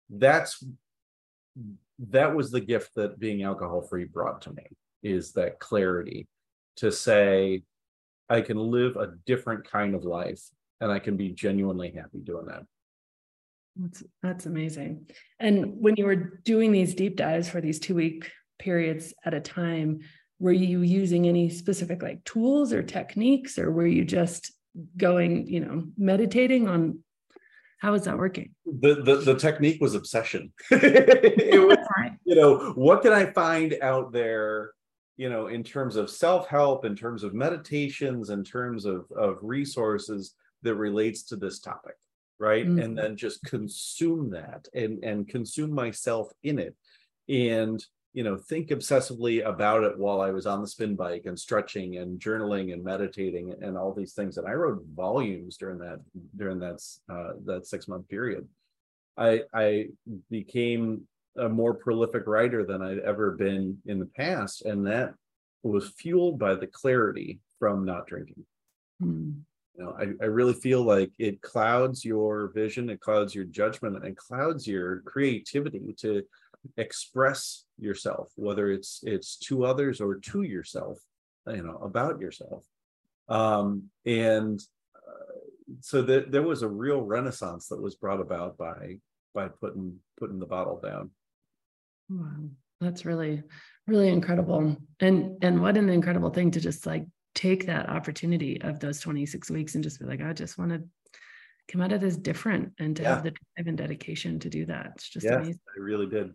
that's 0.09 0.63
that 2.09 2.35
was 2.35 2.51
the 2.51 2.61
gift 2.61 2.91
that 2.95 3.19
being 3.19 3.43
alcohol 3.43 3.81
free 3.81 4.05
brought 4.05 4.41
to 4.41 4.53
me 4.53 4.65
is 5.03 5.33
that 5.33 5.59
clarity 5.59 6.27
to 6.77 6.91
say 6.91 7.61
i 8.29 8.41
can 8.41 8.57
live 8.57 8.95
a 8.95 9.13
different 9.25 9.69
kind 9.69 9.93
of 9.95 10.03
life 10.03 10.41
and 10.79 10.91
i 10.91 10.99
can 10.99 11.17
be 11.17 11.29
genuinely 11.29 11.91
happy 11.91 12.19
doing 12.19 12.45
that. 12.45 12.63
That's 13.75 14.03
that's 14.21 14.45
amazing. 14.45 15.09
And 15.39 15.79
when 15.79 15.95
you 15.95 16.05
were 16.05 16.39
doing 16.43 16.71
these 16.71 16.93
deep 16.93 17.15
dives 17.15 17.49
for 17.49 17.61
these 17.61 17.79
two 17.79 17.95
week 17.95 18.29
periods 18.59 19.13
at 19.25 19.33
a 19.33 19.39
time 19.39 19.99
were 20.39 20.51
you 20.51 20.81
using 20.81 21.27
any 21.27 21.49
specific 21.49 22.01
like 22.01 22.23
tools 22.25 22.73
or 22.73 22.83
techniques 22.83 23.57
or 23.57 23.71
were 23.71 23.87
you 23.87 24.05
just 24.05 24.51
going 24.97 25.47
you 25.47 25.59
know 25.59 25.83
meditating 25.97 26.67
on 26.67 26.99
how 27.81 27.95
is 27.95 28.03
that 28.03 28.17
working? 28.17 28.53
The 28.65 29.01
the, 29.01 29.15
the 29.17 29.35
technique 29.35 29.81
was 29.81 29.95
obsession. 29.95 30.53
it 30.71 31.67
was, 31.67 31.77
right. 31.97 32.11
you 32.25 32.35
know, 32.35 32.73
what 32.75 33.01
can 33.01 33.11
I 33.11 33.25
find 33.25 33.75
out 33.81 34.11
there, 34.11 34.73
you 35.17 35.29
know, 35.29 35.47
in 35.47 35.63
terms 35.63 35.95
of 35.95 36.11
self-help, 36.11 36.85
in 36.85 36.95
terms 36.95 37.23
of 37.23 37.33
meditations, 37.33 38.29
in 38.29 38.43
terms 38.43 38.85
of, 38.85 39.05
of 39.11 39.39
resources 39.41 40.35
that 40.61 40.75
relates 40.75 41.23
to 41.23 41.35
this 41.35 41.59
topic, 41.59 41.95
right? 42.37 42.67
Mm-hmm. 42.67 42.79
And 42.79 42.95
then 42.95 43.17
just 43.17 43.43
consume 43.45 44.29
that 44.29 44.67
and, 44.75 45.03
and 45.03 45.27
consume 45.27 45.73
myself 45.73 46.31
in 46.43 46.59
it. 46.59 46.75
And 47.29 47.83
you 48.13 48.23
know 48.23 48.35
think 48.35 48.69
obsessively 48.69 49.45
about 49.45 49.83
it 49.83 49.97
while 49.97 50.21
i 50.21 50.31
was 50.31 50.45
on 50.45 50.61
the 50.61 50.67
spin 50.67 50.95
bike 50.95 51.23
and 51.25 51.39
stretching 51.39 51.97
and 51.97 52.19
journaling 52.19 52.73
and 52.73 52.83
meditating 52.83 53.53
and 53.61 53.77
all 53.77 53.93
these 53.93 54.13
things 54.13 54.37
and 54.37 54.47
i 54.47 54.51
wrote 54.51 54.83
volumes 54.93 55.57
during 55.57 55.77
that 55.77 55.99
during 56.35 56.59
that 56.59 56.81
uh, 57.11 57.33
that 57.45 57.65
six 57.65 57.87
month 57.87 58.07
period 58.09 58.47
i 59.17 59.41
i 59.53 59.85
became 60.29 61.01
a 61.37 61.47
more 61.47 61.73
prolific 61.73 62.27
writer 62.27 62.65
than 62.65 62.81
i'd 62.81 62.99
ever 62.99 63.31
been 63.31 63.77
in 63.85 63.99
the 63.99 64.05
past 64.17 64.65
and 64.65 64.85
that 64.85 65.13
was 65.63 65.89
fueled 65.89 66.37
by 66.37 66.53
the 66.55 66.67
clarity 66.67 67.39
from 67.59 67.85
not 67.85 68.07
drinking 68.07 68.43
mm. 69.01 69.33
you 69.77 69.83
know 69.83 69.95
I, 69.97 70.07
I 70.21 70.27
really 70.27 70.53
feel 70.53 70.83
like 70.83 71.11
it 71.17 71.41
clouds 71.41 72.03
your 72.03 72.51
vision 72.53 72.89
it 72.89 72.99
clouds 72.99 73.33
your 73.33 73.45
judgment 73.45 74.03
and 74.03 74.17
clouds 74.17 74.67
your 74.67 74.99
creativity 75.01 75.95
to 75.99 76.23
express 76.77 77.65
yourself, 77.81 78.31
whether 78.35 78.71
it's 78.71 79.01
it's 79.03 79.37
to 79.37 79.65
others 79.65 80.01
or 80.01 80.15
to 80.15 80.43
yourself, 80.43 80.99
you 81.47 81.63
know, 81.63 81.77
about 81.77 82.19
yourself. 82.19 82.65
Um, 83.27 83.89
and 84.05 84.59
uh, 84.95 85.39
so 85.79 86.01
that 86.03 86.31
there 86.31 86.41
was 86.41 86.61
a 86.61 86.67
real 86.67 87.01
renaissance 87.01 87.67
that 87.67 87.81
was 87.81 87.95
brought 87.95 88.21
about 88.21 88.57
by 88.57 88.97
by 89.33 89.47
putting 89.47 89.97
putting 90.19 90.39
the 90.39 90.45
bottle 90.45 90.79
down. 90.79 91.11
Wow, 92.09 92.49
that's 92.79 93.05
really 93.05 93.43
really 93.87 94.09
incredible, 94.09 94.77
and 94.99 95.37
and 95.41 95.61
what 95.61 95.77
an 95.77 95.89
incredible 95.89 96.29
thing 96.29 96.51
to 96.51 96.59
just 96.59 96.85
like 96.85 97.05
take 97.33 97.65
that 97.65 97.89
opportunity 97.89 98.61
of 98.61 98.79
those 98.79 98.99
26 98.99 99.49
weeks 99.49 99.75
and 99.75 99.83
just 99.83 99.99
be 99.99 100.05
like, 100.05 100.21
I 100.21 100.33
just 100.33 100.57
want 100.57 100.71
to 100.71 100.83
come 101.71 101.81
out 101.81 101.93
of 101.93 102.01
this 102.01 102.17
different 102.17 102.73
and 102.79 102.95
to 102.97 103.03
yeah. 103.03 103.09
have 103.15 103.23
the 103.23 103.31
drive 103.31 103.67
and 103.67 103.77
dedication 103.77 104.39
to 104.39 104.49
do 104.49 104.65
that. 104.65 104.91
It's 104.95 105.09
just 105.09 105.25
yeah, 105.25 105.35
amazing. 105.35 105.59
I 105.75 105.81
really 105.81 106.07
did. 106.07 106.33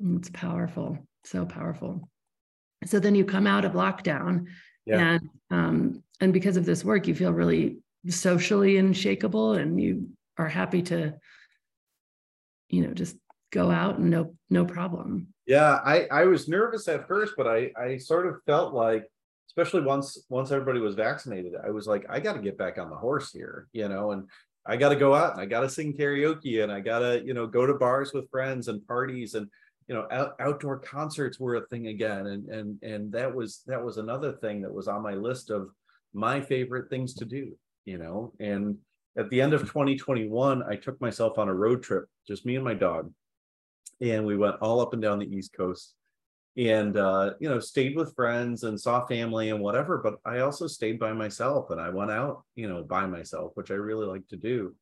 It's 0.00 0.30
powerful, 0.30 0.98
so 1.24 1.46
powerful. 1.46 2.08
So 2.84 3.00
then 3.00 3.14
you 3.14 3.24
come 3.24 3.46
out 3.46 3.64
of 3.64 3.72
lockdown, 3.72 4.46
yeah. 4.84 4.98
and 4.98 5.28
um, 5.50 6.02
and 6.20 6.32
because 6.32 6.56
of 6.56 6.66
this 6.66 6.84
work, 6.84 7.06
you 7.06 7.14
feel 7.14 7.32
really 7.32 7.78
socially 8.08 8.76
unshakable, 8.76 9.54
and 9.54 9.80
you 9.80 10.10
are 10.38 10.48
happy 10.48 10.82
to, 10.82 11.14
you 12.68 12.86
know, 12.86 12.92
just 12.92 13.16
go 13.52 13.70
out 13.70 13.98
and 13.98 14.10
no 14.10 14.34
no 14.50 14.64
problem. 14.64 15.28
Yeah, 15.46 15.80
I 15.84 16.06
I 16.10 16.24
was 16.24 16.48
nervous 16.48 16.86
at 16.88 17.08
first, 17.08 17.34
but 17.36 17.46
I 17.46 17.72
I 17.76 17.96
sort 17.98 18.26
of 18.26 18.36
felt 18.46 18.74
like 18.74 19.10
especially 19.56 19.82
once 19.82 20.26
once 20.28 20.50
everybody 20.50 20.80
was 20.80 20.94
vaccinated 20.94 21.54
i 21.64 21.70
was 21.70 21.86
like 21.86 22.04
i 22.08 22.20
got 22.20 22.34
to 22.34 22.42
get 22.42 22.58
back 22.58 22.78
on 22.78 22.90
the 22.90 22.96
horse 22.96 23.32
here 23.32 23.68
you 23.72 23.88
know 23.88 24.12
and 24.12 24.28
i 24.66 24.76
got 24.76 24.90
to 24.90 24.96
go 24.96 25.14
out 25.14 25.32
and 25.32 25.40
i 25.40 25.46
got 25.46 25.60
to 25.60 25.68
sing 25.68 25.96
karaoke 25.96 26.62
and 26.62 26.70
i 26.70 26.80
got 26.80 26.98
to 26.98 27.22
you 27.24 27.32
know 27.32 27.46
go 27.46 27.64
to 27.64 27.74
bars 27.74 28.12
with 28.12 28.30
friends 28.30 28.68
and 28.68 28.86
parties 28.86 29.34
and 29.34 29.48
you 29.88 29.94
know 29.94 30.06
out, 30.10 30.34
outdoor 30.40 30.78
concerts 30.78 31.38
were 31.38 31.56
a 31.56 31.66
thing 31.66 31.88
again 31.88 32.26
and 32.26 32.48
and 32.48 32.82
and 32.82 33.12
that 33.12 33.34
was 33.34 33.62
that 33.66 33.82
was 33.82 33.98
another 33.98 34.32
thing 34.32 34.62
that 34.62 34.72
was 34.72 34.88
on 34.88 35.02
my 35.02 35.14
list 35.14 35.50
of 35.50 35.68
my 36.12 36.40
favorite 36.40 36.90
things 36.90 37.14
to 37.14 37.24
do 37.24 37.56
you 37.84 37.98
know? 37.98 38.32
And 38.40 38.78
at 39.16 39.30
the 39.30 39.40
end 39.40 39.54
of 39.54 39.62
2021 39.62 40.62
i 40.68 40.76
took 40.76 41.00
myself 41.00 41.38
on 41.38 41.48
a 41.48 41.54
road 41.54 41.82
trip 41.82 42.04
just 42.26 42.46
me 42.46 42.56
and 42.56 42.64
my 42.64 42.74
dog 42.74 43.10
and 44.00 44.26
we 44.26 44.36
went 44.36 44.56
all 44.60 44.80
up 44.80 44.92
and 44.92 45.02
down 45.02 45.18
the 45.18 45.34
east 45.34 45.52
coast 45.56 45.94
and 46.56 46.96
uh, 46.96 47.32
you 47.40 47.48
know 47.48 47.60
stayed 47.60 47.96
with 47.96 48.14
friends 48.14 48.62
and 48.62 48.80
saw 48.80 49.06
family 49.06 49.50
and 49.50 49.60
whatever 49.60 49.98
but 49.98 50.14
i 50.24 50.40
also 50.40 50.66
stayed 50.66 50.98
by 50.98 51.12
myself 51.12 51.70
and 51.70 51.80
i 51.80 51.88
went 51.88 52.10
out 52.10 52.42
you 52.54 52.68
know 52.68 52.82
by 52.82 53.06
myself 53.06 53.52
which 53.54 53.70
i 53.70 53.74
really 53.74 54.06
like 54.06 54.26
to 54.28 54.36
do 54.36 54.74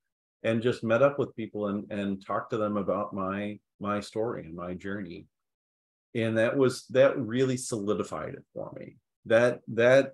and 0.43 0.63
just 0.63 0.85
met 0.85 1.03
up 1.03 1.19
with 1.19 1.37
people 1.37 1.69
and 1.69 1.91
and 1.91 2.25
talked 2.25 2.51
to 2.51 2.57
them 2.57 2.77
about 2.77 3.15
my 3.15 3.59
my 3.81 4.01
story 4.01 4.45
and 4.45 4.55
my 4.55 4.75
journey. 4.75 5.27
And 6.15 6.39
that 6.39 6.57
was 6.57 6.87
that 6.91 7.19
really 7.19 7.57
solidified 7.57 8.35
it 8.35 8.45
for 8.55 8.73
me. 8.79 8.97
That 9.27 9.61
that 9.69 10.13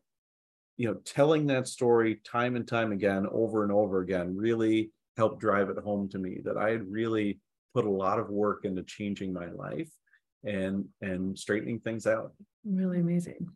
you 0.77 0.89
know 0.89 0.95
telling 1.05 1.47
that 1.49 1.69
story 1.69 2.21
time 2.25 2.57
and 2.57 2.67
time 2.67 2.93
again 2.93 3.27
over 3.31 3.63
and 3.63 3.73
over 3.73 4.01
again 4.01 4.37
really 4.37 4.91
helped 5.17 5.41
drive 5.41 5.69
it 5.69 5.77
home 5.79 6.09
to 6.09 6.19
me 6.19 6.41
that 6.45 6.57
i 6.57 6.71
had 6.71 6.91
really 6.91 7.39
put 7.75 7.85
a 7.85 7.91
lot 7.91 8.19
of 8.19 8.31
work 8.31 8.65
into 8.65 8.83
changing 8.83 9.33
my 9.33 9.51
life 9.51 9.91
and 10.45 10.87
and 11.01 11.39
straightening 11.39 11.81
things 11.81 12.07
out. 12.07 12.33
Really 12.65 13.01
amazing. 13.01 13.49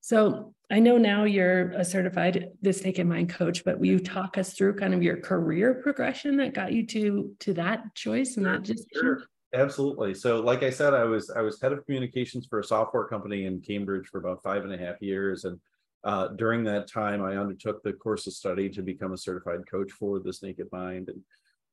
So 0.00 0.54
i 0.70 0.80
know 0.80 0.98
now 0.98 1.24
you're 1.24 1.70
a 1.72 1.84
certified 1.84 2.48
this 2.60 2.82
naked 2.84 3.06
mind 3.06 3.28
coach 3.28 3.64
but 3.64 3.78
will 3.78 3.86
you 3.86 4.00
talk 4.00 4.38
us 4.38 4.54
through 4.54 4.74
kind 4.74 4.94
of 4.94 5.02
your 5.02 5.18
career 5.18 5.74
progression 5.74 6.36
that 6.38 6.54
got 6.54 6.72
you 6.72 6.86
to 6.86 7.34
to 7.40 7.52
that 7.54 7.94
choice 7.94 8.36
and 8.36 8.46
that 8.46 8.62
just 8.62 8.86
sure. 8.94 9.22
Absolutely 9.54 10.14
so 10.14 10.40
like 10.40 10.62
i 10.62 10.70
said 10.70 10.94
i 10.94 11.04
was 11.04 11.30
i 11.30 11.40
was 11.40 11.60
head 11.60 11.72
of 11.72 11.84
communications 11.84 12.46
for 12.46 12.60
a 12.60 12.64
software 12.64 13.04
company 13.04 13.44
in 13.44 13.60
cambridge 13.60 14.06
for 14.08 14.18
about 14.18 14.42
five 14.42 14.64
and 14.64 14.72
a 14.72 14.78
half 14.78 15.00
years 15.00 15.44
and 15.44 15.58
uh, 16.04 16.28
during 16.28 16.64
that 16.64 16.88
time 16.88 17.22
i 17.22 17.36
undertook 17.36 17.82
the 17.82 17.92
course 17.92 18.26
of 18.26 18.32
study 18.32 18.68
to 18.68 18.82
become 18.82 19.12
a 19.12 19.18
certified 19.18 19.60
coach 19.70 19.92
for 19.92 20.18
this 20.18 20.42
naked 20.42 20.66
mind 20.72 21.08
and 21.08 21.20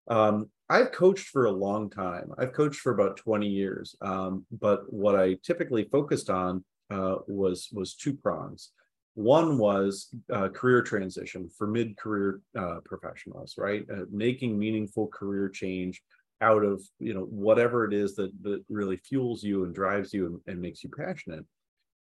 um, 0.09 0.49
I've 0.69 0.91
coached 0.91 1.27
for 1.27 1.45
a 1.45 1.51
long 1.51 1.89
time. 1.89 2.31
I've 2.37 2.53
coached 2.53 2.79
for 2.79 2.91
about 2.91 3.17
20 3.17 3.47
years. 3.47 3.95
Um, 4.01 4.45
but 4.51 4.91
what 4.91 5.15
I 5.15 5.35
typically 5.43 5.83
focused 5.85 6.29
on 6.29 6.63
uh, 6.89 7.17
was 7.27 7.69
was 7.71 7.95
two 7.95 8.13
prongs. 8.13 8.71
One 9.13 9.57
was 9.57 10.09
uh, 10.33 10.49
career 10.49 10.81
transition 10.81 11.49
for 11.55 11.67
mid-career 11.67 12.41
uh, 12.57 12.77
professionals, 12.85 13.55
right? 13.57 13.85
Uh, 13.91 14.05
making 14.11 14.57
meaningful 14.57 15.07
career 15.07 15.49
change 15.49 16.01
out 16.41 16.63
of 16.63 16.81
you 16.99 17.13
know 17.13 17.25
whatever 17.25 17.85
it 17.85 17.93
is 17.93 18.15
that 18.15 18.31
that 18.41 18.63
really 18.69 18.97
fuels 18.97 19.43
you 19.43 19.63
and 19.63 19.75
drives 19.75 20.13
you 20.13 20.25
and, 20.25 20.39
and 20.47 20.61
makes 20.61 20.83
you 20.83 20.89
passionate. 20.95 21.45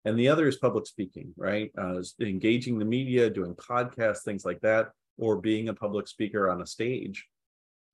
And 0.05 0.19
the 0.19 0.27
other 0.27 0.47
is 0.47 0.57
public 0.57 0.85
speaking, 0.85 1.33
right? 1.37 1.71
Uh, 1.77 2.01
engaging 2.19 2.77
the 2.77 2.85
media, 2.85 3.29
doing 3.29 3.55
podcasts, 3.55 4.23
things 4.23 4.43
like 4.43 4.59
that, 4.59 4.89
or 5.17 5.39
being 5.39 5.69
a 5.69 5.73
public 5.73 6.07
speaker 6.07 6.49
on 6.49 6.61
a 6.61 6.65
stage 6.65 7.25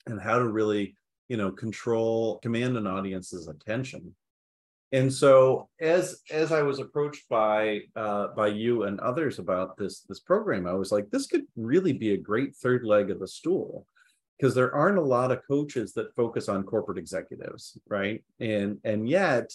and 0.07 0.19
how 0.19 0.39
to 0.39 0.47
really 0.47 0.95
you 1.27 1.37
know 1.37 1.51
control 1.51 2.39
command 2.39 2.77
an 2.77 2.87
audience's 2.87 3.47
attention 3.47 4.13
and 4.91 5.11
so 5.11 5.69
as 5.79 6.21
as 6.31 6.51
i 6.51 6.61
was 6.61 6.79
approached 6.79 7.27
by 7.29 7.79
uh, 7.95 8.27
by 8.35 8.47
you 8.47 8.83
and 8.83 8.99
others 8.99 9.39
about 9.39 9.77
this 9.77 10.01
this 10.01 10.19
program 10.19 10.65
i 10.65 10.73
was 10.73 10.91
like 10.91 11.09
this 11.11 11.27
could 11.27 11.43
really 11.55 11.93
be 11.93 12.13
a 12.13 12.17
great 12.17 12.55
third 12.55 12.83
leg 12.83 13.11
of 13.11 13.19
the 13.19 13.27
stool 13.27 13.85
because 14.39 14.55
there 14.55 14.73
aren't 14.73 14.97
a 14.97 15.01
lot 15.01 15.31
of 15.31 15.45
coaches 15.47 15.93
that 15.93 16.15
focus 16.15 16.47
on 16.47 16.63
corporate 16.63 16.97
executives 16.97 17.77
right 17.87 18.23
and 18.39 18.77
and 18.83 19.07
yet 19.07 19.51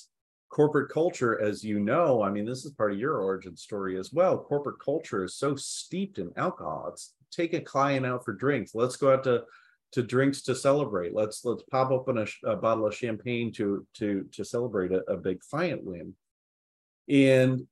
corporate 0.50 0.90
culture 0.90 1.40
as 1.40 1.64
you 1.64 1.80
know 1.80 2.22
i 2.22 2.30
mean 2.30 2.44
this 2.44 2.64
is 2.64 2.72
part 2.72 2.92
of 2.92 2.98
your 2.98 3.18
origin 3.18 3.56
story 3.56 3.98
as 3.98 4.12
well 4.12 4.38
corporate 4.38 4.80
culture 4.80 5.24
is 5.24 5.34
so 5.36 5.54
steeped 5.56 6.18
in 6.18 6.30
alcohol 6.36 6.90
it's 6.92 7.14
take 7.30 7.54
a 7.54 7.60
client 7.60 8.06
out 8.06 8.24
for 8.24 8.32
drinks 8.32 8.74
let's 8.74 8.96
go 8.96 9.12
out 9.12 9.24
to 9.24 9.42
to 9.94 10.02
drinks 10.02 10.42
to 10.42 10.56
celebrate. 10.56 11.14
Let's 11.14 11.44
let's 11.44 11.62
pop 11.70 11.92
open 11.92 12.18
a, 12.18 12.26
a 12.50 12.56
bottle 12.56 12.84
of 12.84 12.96
champagne 12.96 13.52
to 13.52 13.86
to 13.94 14.26
to 14.32 14.44
celebrate 14.44 14.90
a, 14.90 15.08
a 15.08 15.16
big 15.16 15.38
client 15.38 15.84
win. 15.84 16.14
And 17.08 17.68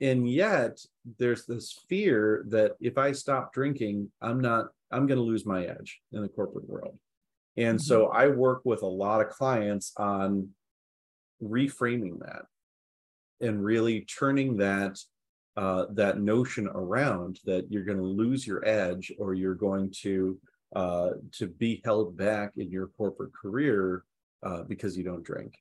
and 0.00 0.30
yet 0.30 0.78
there's 1.18 1.44
this 1.44 1.76
fear 1.88 2.44
that 2.50 2.76
if 2.80 2.96
I 2.98 3.10
stop 3.10 3.52
drinking, 3.52 4.12
I'm 4.22 4.40
not 4.40 4.66
I'm 4.90 5.06
going 5.06 5.18
to 5.18 5.24
lose 5.24 5.46
my 5.46 5.64
edge 5.64 6.00
in 6.12 6.22
the 6.22 6.28
corporate 6.28 6.68
world. 6.68 6.98
And 7.56 7.78
mm-hmm. 7.78 7.84
so 7.84 8.08
I 8.08 8.28
work 8.28 8.62
with 8.64 8.82
a 8.82 8.86
lot 8.86 9.20
of 9.20 9.30
clients 9.30 9.92
on 9.96 10.50
reframing 11.42 12.20
that 12.20 12.42
and 13.40 13.64
really 13.64 14.02
turning 14.02 14.56
that 14.58 14.98
uh, 15.56 15.86
that 15.90 16.20
notion 16.20 16.68
around 16.68 17.40
that 17.46 17.66
you're 17.70 17.84
going 17.84 17.96
to 17.98 18.04
lose 18.04 18.46
your 18.46 18.66
edge 18.68 19.10
or 19.18 19.32
you're 19.32 19.54
going 19.54 19.90
to 20.02 20.38
uh, 20.74 21.10
to 21.32 21.46
be 21.46 21.80
held 21.84 22.16
back 22.16 22.52
in 22.58 22.70
your 22.70 22.88
corporate 22.88 23.32
career 23.32 24.04
uh, 24.42 24.62
because 24.64 24.96
you 24.96 25.04
don't 25.04 25.24
drink. 25.24 25.54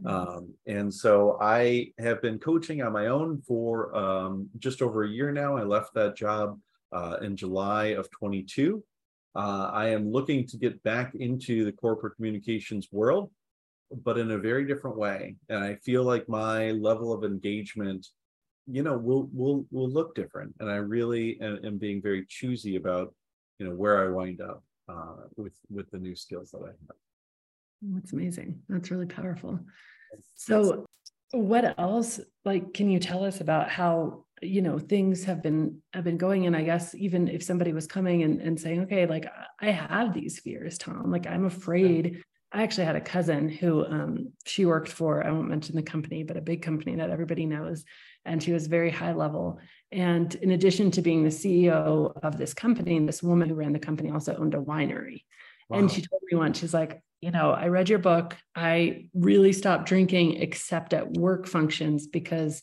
Mm-hmm. 0.00 0.08
Um, 0.08 0.54
and 0.66 0.92
so 0.92 1.36
I 1.40 1.92
have 1.98 2.22
been 2.22 2.38
coaching 2.38 2.80
on 2.82 2.92
my 2.92 3.08
own 3.08 3.42
for 3.42 3.94
um, 3.96 4.48
just 4.58 4.82
over 4.82 5.02
a 5.02 5.08
year 5.08 5.32
now. 5.32 5.56
I 5.56 5.64
left 5.64 5.94
that 5.94 6.14
job 6.14 6.58
uh, 6.92 7.16
in 7.22 7.36
July 7.36 7.86
of 7.86 8.10
22. 8.10 8.82
Uh, 9.34 9.70
I 9.72 9.88
am 9.88 10.10
looking 10.10 10.46
to 10.48 10.56
get 10.56 10.82
back 10.82 11.14
into 11.14 11.64
the 11.64 11.72
corporate 11.72 12.16
communications 12.16 12.88
world, 12.90 13.30
but 14.04 14.18
in 14.18 14.30
a 14.32 14.38
very 14.38 14.66
different 14.66 14.96
way. 14.96 15.36
And 15.48 15.62
I 15.62 15.76
feel 15.76 16.02
like 16.02 16.28
my 16.28 16.72
level 16.72 17.12
of 17.12 17.24
engagement, 17.24 18.06
you 18.66 18.82
know, 18.82 18.98
will 18.98 19.28
will 19.32 19.66
will 19.70 19.88
look 19.88 20.14
different. 20.14 20.54
And 20.58 20.68
I 20.68 20.76
really 20.76 21.40
am, 21.40 21.60
am 21.64 21.78
being 21.78 22.02
very 22.02 22.26
choosy 22.28 22.76
about 22.76 23.14
you 23.58 23.66
know 23.66 23.74
where 23.74 24.04
I 24.04 24.10
wind 24.10 24.40
up 24.40 24.64
uh, 24.88 25.26
with 25.36 25.54
with 25.70 25.88
the 25.90 25.98
new 25.98 26.16
skills 26.16 26.50
that 26.50 26.62
I 26.64 26.68
have. 26.68 26.96
That's 27.82 28.12
amazing. 28.12 28.60
That's 28.68 28.90
really 28.90 29.06
powerful. 29.06 29.60
So, 30.34 30.86
what 31.30 31.78
else? 31.78 32.20
Like, 32.44 32.74
can 32.74 32.90
you 32.90 32.98
tell 32.98 33.24
us 33.24 33.40
about 33.40 33.70
how 33.70 34.24
you 34.40 34.62
know 34.62 34.78
things 34.78 35.24
have 35.24 35.42
been 35.42 35.82
have 35.92 36.04
been 36.04 36.16
going? 36.16 36.46
And 36.46 36.56
I 36.56 36.62
guess 36.62 36.94
even 36.94 37.28
if 37.28 37.42
somebody 37.42 37.72
was 37.72 37.86
coming 37.86 38.22
and, 38.22 38.40
and 38.40 38.58
saying, 38.58 38.82
okay, 38.82 39.06
like 39.06 39.26
I 39.60 39.70
have 39.70 40.14
these 40.14 40.38
fears, 40.38 40.78
Tom. 40.78 41.10
Like 41.10 41.26
I'm 41.26 41.44
afraid. 41.44 42.22
I 42.52 42.64
actually 42.64 42.86
had 42.86 42.96
a 42.96 43.00
cousin 43.00 43.48
who 43.48 43.86
um, 43.86 44.32
she 44.44 44.66
worked 44.66 44.88
for. 44.88 45.24
I 45.24 45.30
won't 45.30 45.48
mention 45.48 45.76
the 45.76 45.82
company, 45.82 46.24
but 46.24 46.36
a 46.36 46.40
big 46.40 46.62
company 46.62 46.96
that 46.96 47.10
everybody 47.10 47.46
knows, 47.46 47.84
and 48.24 48.42
she 48.42 48.52
was 48.52 48.66
very 48.66 48.90
high 48.90 49.12
level. 49.12 49.60
And 49.92 50.34
in 50.36 50.50
addition 50.50 50.90
to 50.92 51.02
being 51.02 51.22
the 51.22 51.30
CEO 51.30 52.12
of 52.22 52.38
this 52.38 52.52
company, 52.52 52.98
this 53.00 53.22
woman 53.22 53.48
who 53.48 53.54
ran 53.54 53.72
the 53.72 53.78
company 53.78 54.10
also 54.10 54.34
owned 54.36 54.54
a 54.54 54.58
winery. 54.58 55.24
Wow. 55.68 55.78
And 55.78 55.90
she 55.90 56.02
told 56.02 56.22
me 56.30 56.36
once, 56.36 56.58
she's 56.58 56.74
like, 56.74 57.02
you 57.20 57.30
know, 57.30 57.52
I 57.52 57.68
read 57.68 57.88
your 57.88 57.98
book. 57.98 58.36
I 58.56 59.08
really 59.14 59.52
stopped 59.52 59.86
drinking 59.86 60.42
except 60.42 60.94
at 60.94 61.12
work 61.12 61.46
functions 61.46 62.06
because 62.06 62.62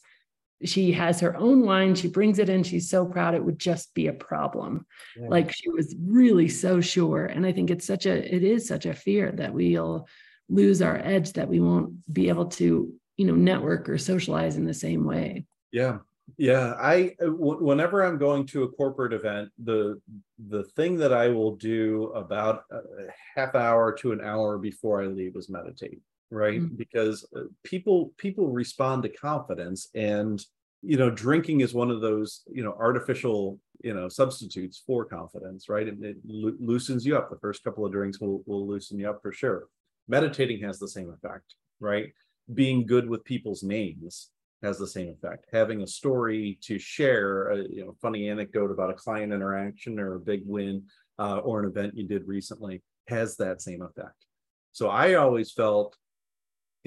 she 0.64 0.92
has 0.94 1.20
her 1.20 1.36
own 1.38 1.66
wine. 1.66 1.96
She 1.96 2.08
brings 2.08 2.40
it 2.40 2.50
in. 2.50 2.64
She's 2.64 2.90
so 2.90 3.06
proud 3.06 3.36
it 3.36 3.44
would 3.44 3.60
just 3.60 3.94
be 3.94 4.08
a 4.08 4.14
problem. 4.14 4.86
Yeah. 5.16 5.28
Like 5.30 5.54
she 5.54 5.70
was 5.70 5.96
really 6.02 6.50
so 6.50 6.82
sure. 6.82 7.26
And 7.26 7.46
I 7.46 7.52
think 7.52 7.70
it's 7.70 7.86
such 7.86 8.06
a, 8.06 8.36
it 8.36 8.44
is 8.44 8.68
such 8.68 8.86
a 8.86 8.94
fear 8.94 9.32
that 9.34 9.54
we'll 9.54 10.08
lose 10.50 10.82
our 10.82 10.98
edge 10.98 11.34
that 11.34 11.48
we 11.48 11.60
won't 11.60 11.94
be 12.12 12.30
able 12.30 12.46
to 12.46 12.94
you 13.18 13.26
know 13.26 13.36
network 13.36 13.90
or 13.90 13.98
socialize 13.98 14.56
in 14.58 14.66
the 14.66 14.74
same 14.74 15.04
way 15.04 15.46
yeah 15.72 15.98
yeah 16.38 16.74
i 16.80 17.16
whenever 17.22 18.06
i'm 18.06 18.18
going 18.18 18.46
to 18.46 18.64
a 18.64 18.70
corporate 18.70 19.14
event 19.14 19.50
the 19.64 20.00
the 20.50 20.64
thing 20.64 20.96
that 20.98 21.12
i 21.12 21.28
will 21.28 21.56
do 21.56 22.12
about 22.16 22.64
a 22.72 22.80
half 23.36 23.56
hour 23.56 23.92
to 23.92 24.12
an 24.12 24.22
hour 24.22 24.58
before 24.58 25.02
i 25.02 25.06
leave 25.06 25.36
is 25.36 25.50
meditate 25.50 26.00
right? 26.29 26.62
Mm-hmm. 26.62 26.75
because 26.75 27.27
uh, 27.36 27.43
people 27.63 28.13
people 28.17 28.48
respond 28.50 29.03
to 29.03 29.10
confidence 29.10 29.89
and 29.96 30.43
you 30.81 30.98
know 30.98 31.10
drinking 31.10 31.62
is 31.62 31.74
one 31.74 31.89
of 31.89 32.01
those 32.01 32.43
you 32.48 32.63
know 32.63 32.75
artificial 32.79 33.60
you 33.84 33.93
know 33.93 34.10
substitutes 34.10 34.84
for 34.86 35.05
confidence 35.05 35.69
right? 35.69 35.88
It, 35.88 35.98
it 36.01 36.17
lo- 36.25 36.57
loosens 36.60 37.05
you 37.05 37.17
up. 37.17 37.29
The 37.29 37.39
first 37.39 37.63
couple 37.63 37.86
of 37.86 37.91
drinks 37.91 38.19
will, 38.19 38.43
will 38.46 38.67
loosen 38.67 39.00
you 39.00 39.10
up 39.10 39.22
for 39.22 39.31
sure. 39.31 39.67
Meditating 40.07 40.62
has 40.63 40.79
the 40.79 40.88
same 40.88 41.10
effect 41.10 41.55
right? 41.79 42.12
Being 42.53 42.86
good 42.86 43.10
with 43.10 43.24
people's 43.24 43.63
names 43.63 44.29
has 44.63 44.79
the 44.79 44.88
same 44.88 45.10
effect. 45.10 45.46
Having 45.51 45.81
a 45.81 45.88
story 45.88 46.57
to 46.63 46.79
share 46.79 47.50
a 47.50 47.57
you 47.57 47.86
know 47.86 47.96
funny 48.01 48.29
anecdote 48.29 48.72
about 48.72 48.89
a 48.89 48.93
client 48.93 49.34
interaction 49.34 50.00
or 50.00 50.15
a 50.15 50.19
big 50.19 50.41
win 50.46 50.84
uh, 51.19 51.38
or 51.39 51.60
an 51.60 51.69
event 51.69 51.96
you 51.96 52.07
did 52.07 52.27
recently 52.27 52.81
has 53.07 53.38
that 53.38 53.62
same 53.62 53.81
effect. 53.81 54.25
So 54.72 54.89
i 54.89 55.15
always 55.15 55.51
felt 55.51 55.98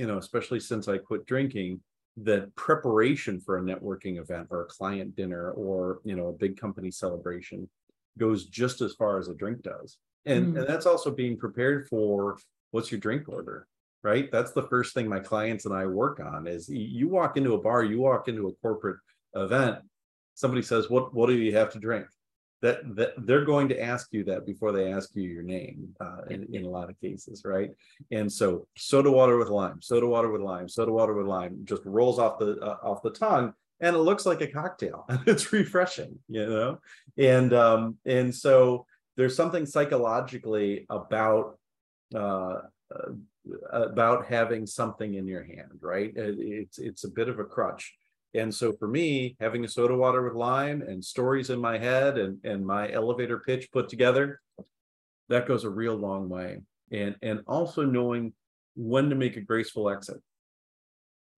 you 0.01 0.07
know 0.07 0.19
especially 0.19 0.59
since 0.59 0.89
i 0.89 0.97
quit 0.97 1.27
drinking 1.27 1.81
that 2.17 2.55
preparation 2.55 3.41
for 3.41 3.59
a 3.59 3.63
networking 3.63 4.19
event 4.19 4.47
or 4.51 4.63
a 4.63 4.67
client 4.67 5.15
dinner 5.15 5.53
or 5.53 6.01
you 6.05 6.17
know 6.17 6.29
a 6.29 6.33
big 6.33 6.59
company 6.59 6.91
celebration 6.91 7.69
goes 8.19 8.47
just 8.47 8.81
as 8.81 8.95
far 8.95 9.19
as 9.19 9.29
a 9.29 9.35
drink 9.35 9.63
does. 9.63 9.99
And 10.27 10.55
mm. 10.55 10.59
and 10.59 10.69
that's 10.69 10.87
also 10.87 11.11
being 11.11 11.37
prepared 11.39 11.89
for 11.89 12.39
what's 12.73 12.91
your 12.91 13.01
drink 13.01 13.29
order 13.29 13.67
right? 14.03 14.33
That's 14.33 14.53
the 14.53 14.63
first 14.63 14.95
thing 14.95 15.09
my 15.09 15.21
clients 15.21 15.67
and 15.67 15.75
i 15.75 15.85
work 15.85 16.21
on 16.21 16.47
is 16.47 16.69
you 16.69 17.07
walk 17.09 17.37
into 17.37 17.53
a 17.55 17.61
bar 17.61 17.85
you 17.85 18.01
walk 18.01 18.29
into 18.29 18.49
a 18.49 18.55
corporate 18.63 18.99
event 19.35 19.79
somebody 20.35 20.63
says 20.63 20.89
what 20.89 21.15
what 21.15 21.29
do 21.29 21.35
you 21.35 21.55
have 21.55 21.71
to 21.73 21.79
drink 21.79 22.07
that, 22.63 22.95
that 22.97 23.15
they're 23.27 23.45
going 23.45 23.69
to 23.69 23.81
ask 23.81 24.09
you 24.13 24.25
that 24.25 24.45
before 24.45 24.73
they 24.73 24.93
ask 24.93 25.11
you 25.15 25.23
your 25.23 25.43
name 25.43 25.95
uh, 26.01 26.23
in, 26.29 26.47
in 26.55 26.65
a 26.65 26.69
lot 26.69 26.91
of 26.91 27.01
cases 27.01 27.43
right? 27.45 27.71
And 28.11 28.31
so 28.31 28.67
soda 28.77 29.11
water 29.11 29.39
with 29.39 29.49
lime 29.49 29.81
soda 29.81 30.07
water 30.07 30.31
with 30.31 30.43
lime 30.43 30.69
soda 30.69 30.93
water 30.93 31.15
with 31.15 31.27
lime 31.27 31.61
just 31.65 31.83
rolls 31.85 32.19
off 32.19 32.39
the 32.39 32.59
uh, 32.61 32.77
off 32.83 33.03
the 33.03 33.11
tongue 33.11 33.53
and 33.81 33.97
it 33.97 34.01
looks 34.01 34.27
like 34.27 34.41
a 34.43 34.47
cocktail 34.47 35.05
and 35.09 35.21
it's 35.27 35.53
refreshing 35.53 36.19
you 36.29 36.47
know? 36.47 36.79
And 37.19 37.53
um 37.53 37.97
and 38.05 38.35
so 38.35 38.87
there's 39.17 39.37
something 39.37 39.67
psychologically 39.67 40.87
about 40.91 41.59
uh, 42.15 42.59
uh 42.95 43.13
about 43.73 44.27
having 44.27 44.67
something 44.67 45.15
in 45.15 45.27
your 45.27 45.43
hand 45.43 45.79
right? 45.81 46.13
It's 46.15 46.79
it's 46.79 47.05
a 47.05 47.11
bit 47.11 47.29
of 47.29 47.39
a 47.39 47.45
crutch 47.45 47.95
and 48.35 48.55
so 48.55 48.73
for 48.73 48.87
me, 48.87 49.37
having 49.41 49.65
a 49.65 49.69
soda 49.69 49.97
water 49.97 50.23
with 50.23 50.35
lime 50.35 50.83
and 50.83 51.05
stories 51.05 51.51
in 51.51 51.61
my 51.61 51.79
head 51.79 52.17
and, 52.17 52.39
and 52.45 52.65
my 52.65 52.91
elevator 52.93 53.39
pitch 53.41 53.71
put 53.73 53.89
together, 53.89 54.41
that 55.29 55.49
goes 55.49 55.65
a 55.65 55.71
real 55.71 55.97
long 55.97 56.29
way. 56.29 56.61
And 56.93 57.17
and 57.23 57.41
also 57.47 57.85
knowing 57.85 58.33
when 58.77 59.11
to 59.11 59.17
make 59.17 59.37
a 59.37 59.41
graceful 59.41 59.91
exit. 59.91 60.21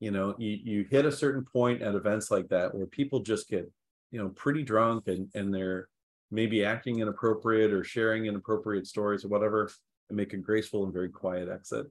You 0.00 0.11
know, 0.11 0.34
you, 0.37 0.58
you 0.62 0.87
hit 0.90 1.06
a 1.06 1.12
certain 1.12 1.44
point 1.44 1.80
at 1.80 1.94
events 1.94 2.30
like 2.30 2.49
that 2.49 2.75
where 2.75 2.87
people 2.87 3.20
just 3.20 3.49
get, 3.49 3.70
you 4.11 4.20
know, 4.20 4.30
pretty 4.30 4.62
drunk 4.62 5.08
and, 5.08 5.28
and 5.34 5.54
they're 5.54 5.88
maybe 6.30 6.64
acting 6.64 7.00
inappropriate 7.00 7.72
or 7.72 7.84
sharing 7.84 8.26
inappropriate 8.26 8.87
stories 8.87 9.25
or 9.25 9.28
whatever, 9.28 9.70
and 10.08 10.16
make 10.16 10.32
a 10.32 10.38
graceful 10.38 10.84
and 10.84 10.92
very 10.92 11.08
quiet 11.08 11.49
exit 11.49 11.87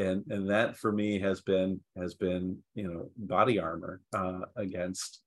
and 0.00 0.24
and 0.30 0.48
that 0.48 0.76
for 0.76 0.92
me 0.92 1.18
has 1.18 1.40
been 1.40 1.80
has 1.96 2.14
been 2.14 2.56
you 2.74 2.88
know 2.88 3.10
body 3.16 3.58
armor 3.58 4.00
uh, 4.14 4.40
against 4.56 5.20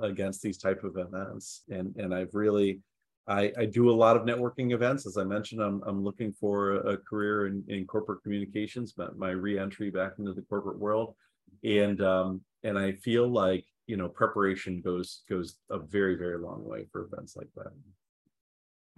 against 0.00 0.42
these 0.42 0.58
type 0.58 0.84
of 0.84 0.96
events 0.96 1.62
and 1.70 1.94
and 1.96 2.14
i've 2.14 2.34
really 2.34 2.80
I, 3.28 3.52
I 3.56 3.64
do 3.66 3.90
a 3.90 3.92
lot 3.92 4.16
of 4.16 4.22
networking 4.22 4.72
events. 4.72 5.06
As 5.06 5.16
I 5.16 5.22
mentioned, 5.22 5.60
I'm, 5.60 5.82
I'm 5.86 6.02
looking 6.02 6.32
for 6.32 6.76
a, 6.78 6.96
career 6.96 7.46
in, 7.46 7.62
in 7.68 7.86
corporate 7.86 8.24
communications, 8.24 8.92
but 8.92 9.16
my, 9.16 9.30
reentry 9.30 9.88
back 9.88 10.14
into 10.18 10.32
the 10.32 10.42
corporate 10.42 10.80
world. 10.80 11.14
And 11.62 12.00
um, 12.00 12.40
and 12.64 12.76
I 12.76 12.92
feel 12.92 13.28
like 13.28 13.64
you 13.86 13.96
know 13.96 14.08
preparation 14.08 14.80
goes 14.80 15.22
goes 15.28 15.58
a 15.70 15.78
very, 15.78 16.16
very 16.16 16.38
long 16.38 16.64
way 16.64 16.86
for 16.90 17.02
events 17.02 17.36
like 17.36 17.50
that. 17.54 17.72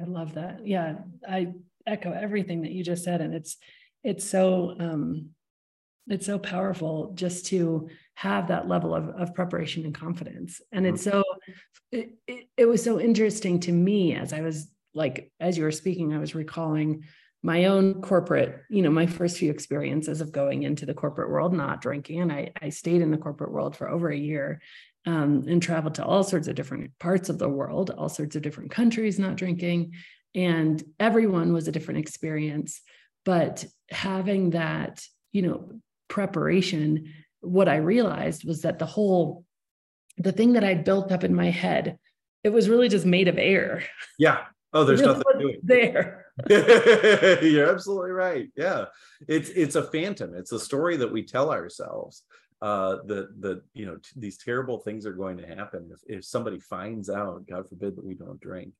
I 0.00 0.04
love 0.04 0.35
that. 0.35 0.66
Yeah, 0.66 0.98
I 1.28 1.52
echo 1.87 2.12
everything 2.12 2.62
that 2.62 2.72
you 2.72 2.85
just 2.85 3.04
said. 3.04 3.20
And 3.20 3.35
it's 3.35 3.56
it's 4.04 4.28
so 4.28 4.74
um, 4.78 5.30
it's 6.08 6.26
so 6.26 6.38
powerful 6.38 7.12
just 7.14 7.46
to 7.46 7.88
have 8.14 8.48
that 8.48 8.68
level 8.68 8.94
of, 8.94 9.08
of 9.10 9.34
preparation 9.34 9.84
and 9.84 9.94
confidence. 9.94 10.60
And 10.72 10.86
it's 10.86 11.04
mm-hmm. 11.06 11.18
so 11.18 11.24
it, 11.92 12.14
it, 12.26 12.48
it 12.56 12.66
was 12.66 12.82
so 12.82 12.98
interesting 12.98 13.60
to 13.60 13.72
me 13.72 14.14
as 14.14 14.32
i 14.32 14.40
was 14.40 14.68
like 14.94 15.30
as 15.38 15.56
you 15.56 15.64
were 15.64 15.70
speaking 15.70 16.12
i 16.12 16.18
was 16.18 16.34
recalling 16.34 17.04
my 17.42 17.66
own 17.66 18.00
corporate 18.00 18.62
you 18.70 18.82
know 18.82 18.90
my 18.90 19.06
first 19.06 19.36
few 19.38 19.50
experiences 19.50 20.20
of 20.20 20.32
going 20.32 20.62
into 20.62 20.86
the 20.86 20.94
corporate 20.94 21.30
world 21.30 21.52
not 21.52 21.80
drinking. 21.80 22.20
And 22.20 22.32
i, 22.32 22.50
I 22.60 22.70
stayed 22.70 23.02
in 23.02 23.10
the 23.10 23.18
corporate 23.18 23.52
world 23.52 23.76
for 23.76 23.88
over 23.88 24.10
a 24.10 24.16
year 24.16 24.60
um, 25.06 25.44
and 25.48 25.62
traveled 25.62 25.96
to 25.96 26.04
all 26.04 26.24
sorts 26.24 26.48
of 26.48 26.54
different 26.54 26.98
parts 26.98 27.28
of 27.28 27.38
the 27.38 27.48
world 27.48 27.90
all 27.90 28.08
sorts 28.08 28.36
of 28.36 28.42
different 28.42 28.70
countries 28.70 29.18
not 29.18 29.36
drinking. 29.36 29.92
And 30.34 30.82
everyone 30.98 31.52
was 31.52 31.68
a 31.68 31.72
different 31.72 32.00
experience 32.00 32.80
but 33.24 33.64
having 33.90 34.50
that 34.50 35.04
you 35.32 35.42
know 35.42 35.70
preparation 36.08 37.12
what 37.40 37.68
i 37.68 37.76
realized 37.76 38.44
was 38.44 38.62
that 38.62 38.78
the 38.78 38.87
whole 38.87 39.44
the 40.18 40.32
thing 40.32 40.52
that 40.54 40.64
i 40.64 40.74
built 40.74 41.11
up 41.12 41.24
in 41.24 41.35
my 41.35 41.50
head 41.50 41.98
it 42.44 42.52
was 42.52 42.68
really 42.68 42.88
just 42.88 43.06
made 43.06 43.28
of 43.28 43.38
air. 43.38 43.85
Yeah. 44.18 44.44
Oh 44.72 44.85
there's 44.85 45.02
nothing 45.02 45.61
there. 45.62 46.26
You're 46.48 47.70
absolutely 47.70 48.12
right. 48.12 48.48
Yeah. 48.56 48.87
It's 49.28 49.50
it's 49.50 49.74
a 49.74 49.82
phantom. 49.82 50.35
It's 50.35 50.52
a 50.52 50.58
story 50.58 50.96
that 50.96 51.12
we 51.12 51.22
tell 51.22 51.50
ourselves 51.50 52.22
uh 52.62 52.98
that 53.06 53.40
that 53.40 53.62
you 53.74 53.87
know 53.87 53.96
t- 53.96 54.12
these 54.16 54.38
terrible 54.38 54.78
things 54.78 55.04
are 55.04 55.12
going 55.12 55.37
to 55.37 55.46
happen 55.46 55.90
if, 55.92 56.18
if 56.18 56.24
somebody 56.24 56.61
finds 56.61 57.11
out 57.11 57.44
god 57.48 57.68
forbid 57.68 57.96
that 57.96 58.04
we 58.04 58.14
don't 58.14 58.40
drink. 58.40 58.72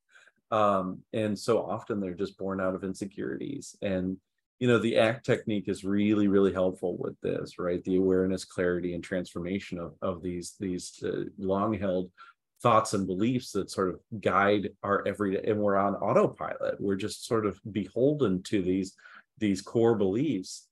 Um 0.51 1.01
and 1.13 1.39
so 1.39 1.63
often 1.63 2.01
they're 2.01 2.15
just 2.15 2.39
born 2.39 2.61
out 2.61 2.75
of 2.75 2.85
insecurities. 2.85 3.77
And 3.83 4.17
you 4.63 4.69
know 4.69 4.79
the 4.79 4.97
act 4.97 5.27
technique 5.27 5.65
is 5.67 5.83
really 5.83 6.29
really 6.29 6.53
helpful 6.53 6.97
with 6.97 7.21
this 7.21 7.59
right? 7.59 7.83
The 7.83 7.97
awareness 7.97 8.45
clarity 8.45 8.95
and 8.95 9.03
transformation 9.03 9.77
of, 9.81 9.95
of 10.01 10.23
these 10.23 10.55
these 10.61 11.03
uh, 11.05 11.25
long 11.37 11.75
held 11.75 12.13
thoughts 12.63 12.95
and 12.95 13.05
beliefs 13.05 13.51
that 13.53 13.73
sort 13.73 13.89
of 13.89 13.99
guide 14.21 14.69
our 14.85 15.03
everyday 15.05 15.51
and 15.51 15.59
we're 15.59 15.77
on 15.77 15.97
autopilot. 15.97 16.81
We're 16.81 16.95
just 16.95 17.27
sort 17.27 17.45
of 17.45 17.61
beholden 17.73 18.41
to 18.45 18.63
these 18.63 18.95
these 19.39 19.61
core 19.61 19.97
beliefs. 19.97 20.69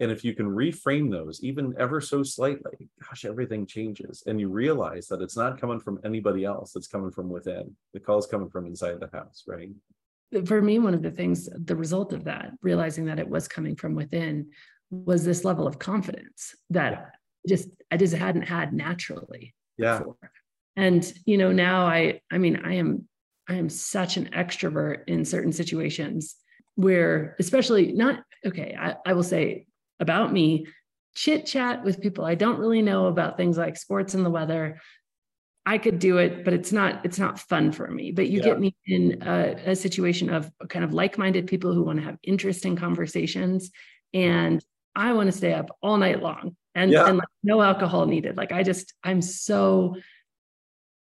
And 0.00 0.10
if 0.10 0.24
you 0.24 0.32
can 0.32 0.46
reframe 0.46 1.10
those 1.10 1.44
even 1.44 1.74
ever 1.78 2.00
so 2.00 2.22
slightly 2.22 2.88
gosh 3.06 3.26
everything 3.26 3.66
changes. 3.66 4.22
And 4.26 4.40
you 4.40 4.48
realize 4.48 5.06
that 5.08 5.20
it's 5.20 5.36
not 5.36 5.60
coming 5.60 5.80
from 5.80 6.00
anybody 6.02 6.46
else. 6.46 6.76
It's 6.76 6.88
coming 6.88 7.10
from 7.10 7.28
within. 7.28 7.76
The 7.92 8.00
call 8.00 8.20
is 8.20 8.26
coming 8.26 8.48
from 8.48 8.64
inside 8.64 9.00
the 9.00 9.10
house 9.12 9.44
right 9.46 9.68
for 10.46 10.60
me, 10.60 10.78
one 10.78 10.94
of 10.94 11.02
the 11.02 11.10
things, 11.10 11.48
the 11.52 11.76
result 11.76 12.12
of 12.12 12.24
that, 12.24 12.50
realizing 12.62 13.06
that 13.06 13.18
it 13.18 13.28
was 13.28 13.48
coming 13.48 13.76
from 13.76 13.94
within, 13.94 14.50
was 14.90 15.24
this 15.24 15.44
level 15.44 15.66
of 15.66 15.78
confidence 15.78 16.54
that 16.70 16.92
yeah. 16.92 17.06
just 17.48 17.68
I 17.90 17.96
just 17.96 18.14
hadn't 18.14 18.42
had 18.42 18.72
naturally. 18.72 19.54
Yeah. 19.76 19.98
Before. 19.98 20.16
And 20.76 21.12
you 21.24 21.38
know, 21.38 21.52
now 21.52 21.86
I, 21.86 22.20
I 22.30 22.38
mean, 22.38 22.60
I 22.64 22.74
am, 22.74 23.08
I 23.48 23.54
am 23.54 23.68
such 23.68 24.16
an 24.16 24.30
extrovert 24.30 25.04
in 25.06 25.24
certain 25.24 25.52
situations 25.52 26.36
where, 26.76 27.36
especially 27.38 27.92
not 27.92 28.20
okay. 28.44 28.76
I, 28.78 28.96
I 29.06 29.12
will 29.12 29.22
say 29.22 29.66
about 30.00 30.32
me, 30.32 30.66
chit 31.14 31.46
chat 31.46 31.84
with 31.84 32.00
people 32.00 32.24
I 32.24 32.34
don't 32.34 32.58
really 32.58 32.82
know 32.82 33.06
about 33.06 33.36
things 33.36 33.56
like 33.56 33.76
sports 33.76 34.14
and 34.14 34.24
the 34.24 34.30
weather 34.30 34.80
I 35.66 35.78
could 35.78 35.98
do 35.98 36.18
it, 36.18 36.44
but 36.44 36.52
it's 36.52 36.72
not 36.72 37.04
it's 37.04 37.18
not 37.18 37.38
fun 37.38 37.72
for 37.72 37.88
me. 37.90 38.12
But 38.12 38.28
you 38.28 38.38
yeah. 38.38 38.44
get 38.44 38.60
me 38.60 38.76
in 38.86 39.22
a, 39.22 39.70
a, 39.70 39.76
situation 39.76 40.28
of 40.28 40.50
kind 40.68 40.84
of 40.84 40.92
like-minded 40.92 41.46
people 41.46 41.72
who 41.72 41.82
want 41.82 41.98
to 41.98 42.04
have 42.04 42.18
interesting 42.22 42.76
conversations, 42.76 43.70
and 44.12 44.62
I 44.94 45.14
want 45.14 45.28
to 45.28 45.36
stay 45.36 45.54
up 45.54 45.70
all 45.82 45.96
night 45.96 46.22
long, 46.22 46.56
and 46.74 46.90
yeah. 46.90 47.06
and 47.06 47.16
like 47.16 47.28
no 47.42 47.62
alcohol 47.62 48.04
needed. 48.04 48.36
Like 48.36 48.52
I 48.52 48.62
just 48.62 48.92
I'm 49.02 49.22
so 49.22 49.96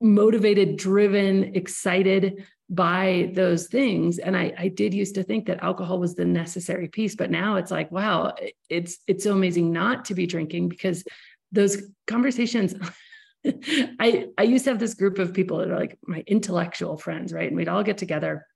motivated, 0.01 0.77
driven, 0.79 1.55
excited 1.55 2.47
by 2.71 3.31
those 3.35 3.67
things, 3.67 4.19
and 4.19 4.35
I 4.35 4.55
I 4.57 4.69
did 4.69 4.95
used 4.95 5.17
to 5.17 5.23
think 5.23 5.47
that 5.47 5.63
alcohol 5.63 5.99
was 5.99 6.15
the 6.15 6.25
necessary 6.25 6.89
piece, 6.89 7.15
but 7.15 7.31
now 7.31 7.57
it's 7.57 7.71
like 7.71 7.93
wow, 7.93 8.35
it's 8.71 9.01
it's 9.07 9.25
so 9.25 9.33
amazing 9.33 9.71
not 9.71 10.07
to 10.07 10.15
be 10.15 10.27
drinking 10.27 10.71
because 10.71 11.05
those 11.53 11.83
conversations 12.07 12.75
I 14.01 14.29
I 14.39 14.43
used 14.43 14.65
to 14.65 14.71
have 14.71 14.79
this 14.79 14.95
group 14.95 15.19
of 15.19 15.35
people 15.35 15.59
that 15.59 15.71
are 15.71 15.79
like 15.79 15.99
my 16.07 16.23
intellectual 16.27 16.97
friends, 16.97 17.33
right? 17.33 17.49
And 17.49 17.57
we'd 17.57 17.69
all 17.69 17.83
get 17.83 17.99
together 17.99 18.47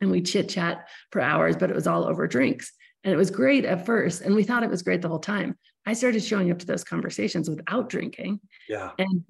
and 0.00 0.10
we 0.10 0.22
chit 0.22 0.48
chat 0.48 0.88
for 1.10 1.20
hours, 1.20 1.56
but 1.56 1.70
it 1.70 1.76
was 1.76 1.86
all 1.86 2.04
over 2.04 2.26
drinks. 2.26 2.72
And 3.04 3.12
it 3.12 3.16
was 3.16 3.30
great 3.30 3.64
at 3.64 3.86
first. 3.86 4.20
And 4.20 4.34
we 4.34 4.42
thought 4.42 4.62
it 4.62 4.70
was 4.70 4.82
great 4.82 5.00
the 5.00 5.08
whole 5.08 5.18
time. 5.18 5.56
I 5.86 5.92
started 5.92 6.22
showing 6.22 6.50
up 6.50 6.58
to 6.58 6.66
those 6.66 6.84
conversations 6.84 7.48
without 7.48 7.88
drinking. 7.88 8.40
Yeah. 8.68 8.90
And 8.98 9.22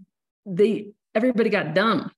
they, 0.47 0.89
everybody 1.15 1.51
got 1.51 1.75
dumb. 1.75 2.11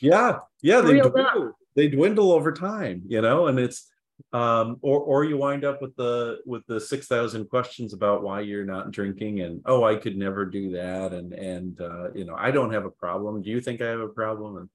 Yeah. 0.00 0.38
Yeah. 0.62 0.82
They 0.82 0.94
Real 0.94 1.10
dwindle, 1.10 1.52
they 1.74 1.88
dwindle 1.88 2.32
over 2.32 2.52
time, 2.52 3.02
you 3.06 3.22
know, 3.22 3.46
and 3.46 3.58
it's, 3.58 3.90
um 4.36 4.76
or 4.82 5.00
or 5.00 5.24
you 5.24 5.38
wind 5.38 5.64
up 5.64 5.80
with 5.80 5.96
the 5.96 6.38
with 6.44 6.62
the 6.66 6.78
6000 6.78 7.48
questions 7.48 7.94
about 7.94 8.22
why 8.22 8.40
you're 8.40 8.66
not 8.66 8.90
drinking 8.90 9.40
and 9.40 9.62
oh 9.64 9.82
i 9.84 9.94
could 9.96 10.16
never 10.16 10.44
do 10.44 10.72
that 10.72 11.14
and 11.14 11.32
and 11.32 11.80
uh 11.80 12.12
you 12.12 12.24
know 12.26 12.34
i 12.36 12.50
don't 12.50 12.72
have 12.72 12.84
a 12.84 12.90
problem. 12.90 13.40
Do 13.40 13.50
you 13.50 13.62
think 13.62 13.80
i 13.80 13.86
have 13.86 14.00
a 14.00 14.08
problem? 14.08 14.58
And 14.58 14.68